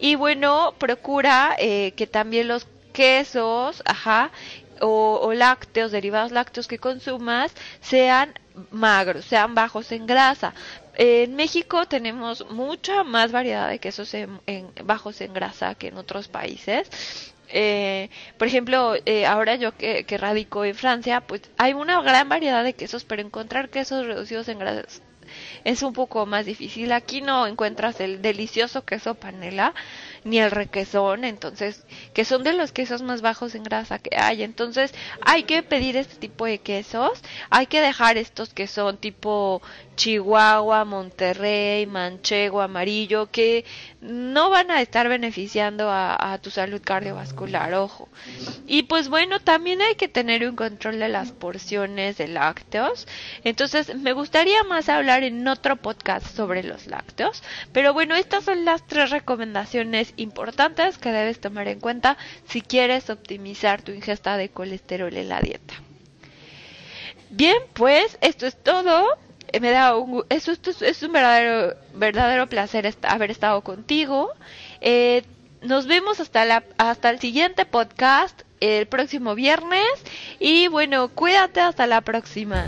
y 0.00 0.14
bueno, 0.14 0.72
procura 0.78 1.54
eh, 1.58 1.92
que 1.96 2.06
también 2.06 2.48
los 2.48 2.66
quesos, 2.94 3.82
ajá, 3.84 4.30
o, 4.80 5.32
lácteos, 5.34 5.92
derivados 5.92 6.32
lácteos 6.32 6.68
que 6.68 6.78
consumas 6.78 7.52
sean 7.80 8.34
magros, 8.70 9.24
sean 9.24 9.54
bajos 9.54 9.92
en 9.92 10.06
grasa. 10.06 10.54
En 10.96 11.34
México 11.34 11.86
tenemos 11.86 12.48
mucha 12.50 13.02
más 13.02 13.32
variedad 13.32 13.68
de 13.68 13.78
quesos 13.78 14.14
en, 14.14 14.40
bajos 14.84 15.20
en 15.20 15.32
grasa 15.32 15.74
que 15.74 15.88
en 15.88 15.98
otros 15.98 16.28
países. 16.28 16.88
Eh, 17.48 18.10
por 18.38 18.48
ejemplo, 18.48 18.94
eh, 19.04 19.26
ahora 19.26 19.56
yo 19.56 19.76
que, 19.76 20.04
que 20.04 20.18
radico 20.18 20.64
en 20.64 20.74
Francia, 20.74 21.20
pues 21.20 21.42
hay 21.56 21.72
una 21.72 22.00
gran 22.02 22.28
variedad 22.28 22.64
de 22.64 22.74
quesos, 22.74 23.04
pero 23.04 23.22
encontrar 23.22 23.68
quesos 23.68 24.06
reducidos 24.06 24.48
en 24.48 24.58
grasa 24.58 24.86
es 25.64 25.82
un 25.82 25.92
poco 25.92 26.26
más 26.26 26.46
difícil. 26.46 26.92
Aquí 26.92 27.20
no 27.20 27.46
encuentras 27.46 28.00
el 28.00 28.22
delicioso 28.22 28.84
queso 28.84 29.14
panela 29.14 29.74
ni 30.24 30.38
el 30.38 30.50
requesón, 30.50 31.24
entonces, 31.24 31.84
que 32.14 32.24
son 32.24 32.42
de 32.44 32.54
los 32.54 32.72
quesos 32.72 33.02
más 33.02 33.20
bajos 33.20 33.54
en 33.54 33.62
grasa 33.62 33.98
que 33.98 34.16
hay. 34.16 34.42
Entonces, 34.42 34.94
hay 35.20 35.44
que 35.44 35.62
pedir 35.62 35.96
este 35.96 36.16
tipo 36.16 36.46
de 36.46 36.58
quesos, 36.58 37.22
hay 37.50 37.66
que 37.66 37.80
dejar 37.80 38.16
estos 38.16 38.52
que 38.54 38.66
son 38.66 38.96
tipo 38.96 39.62
Chihuahua, 39.96 40.84
Monterrey, 40.84 41.86
Manchego, 41.86 42.60
Amarillo, 42.60 43.30
que 43.30 43.64
no 44.00 44.50
van 44.50 44.70
a 44.70 44.80
estar 44.80 45.08
beneficiando 45.08 45.88
a, 45.90 46.38
tu 46.42 46.50
salud 46.50 46.80
cardiovascular, 46.82 47.72
ojo. 47.74 48.08
Y 48.66 48.84
pues 48.84 49.08
bueno, 49.08 49.40
también 49.40 49.80
hay 49.82 49.94
que 49.94 50.08
tener 50.08 50.46
un 50.48 50.56
control 50.56 50.98
de 50.98 51.08
las 51.08 51.32
porciones 51.32 52.18
de 52.18 52.28
lácteos. 52.28 53.06
Entonces, 53.44 53.94
me 53.96 54.12
gustaría 54.12 54.62
más 54.64 54.88
hablar 54.88 55.22
en 55.22 55.46
otro 55.46 55.76
podcast 55.76 56.26
sobre 56.26 56.62
los 56.62 56.86
lácteos. 56.86 57.42
Pero 57.72 57.92
bueno, 57.92 58.14
estas 58.14 58.44
son 58.44 58.64
las 58.64 58.86
tres 58.86 59.10
recomendaciones 59.10 60.13
importantes 60.16 60.98
que 60.98 61.10
debes 61.10 61.40
tomar 61.40 61.68
en 61.68 61.80
cuenta 61.80 62.16
si 62.48 62.60
quieres 62.60 63.10
optimizar 63.10 63.82
tu 63.82 63.92
ingesta 63.92 64.36
de 64.36 64.48
colesterol 64.48 65.14
en 65.16 65.28
la 65.28 65.40
dieta. 65.40 65.74
Bien, 67.30 67.56
pues 67.72 68.18
esto 68.20 68.46
es 68.46 68.56
todo. 68.56 69.06
Eh, 69.52 69.60
me 69.60 69.70
da 69.70 69.96
un, 69.96 70.24
eso, 70.28 70.52
es 70.52 71.02
un 71.02 71.12
verdadero, 71.12 71.76
verdadero 71.94 72.46
placer 72.48 72.92
haber 73.02 73.30
estado 73.30 73.62
contigo. 73.62 74.30
Eh, 74.80 75.22
nos 75.62 75.86
vemos 75.86 76.20
hasta, 76.20 76.44
la, 76.44 76.64
hasta 76.78 77.10
el 77.10 77.18
siguiente 77.20 77.66
podcast 77.66 78.42
el 78.60 78.86
próximo 78.86 79.34
viernes. 79.34 79.86
Y 80.38 80.68
bueno, 80.68 81.08
cuídate 81.08 81.60
hasta 81.60 81.86
la 81.86 82.00
próxima. 82.00 82.64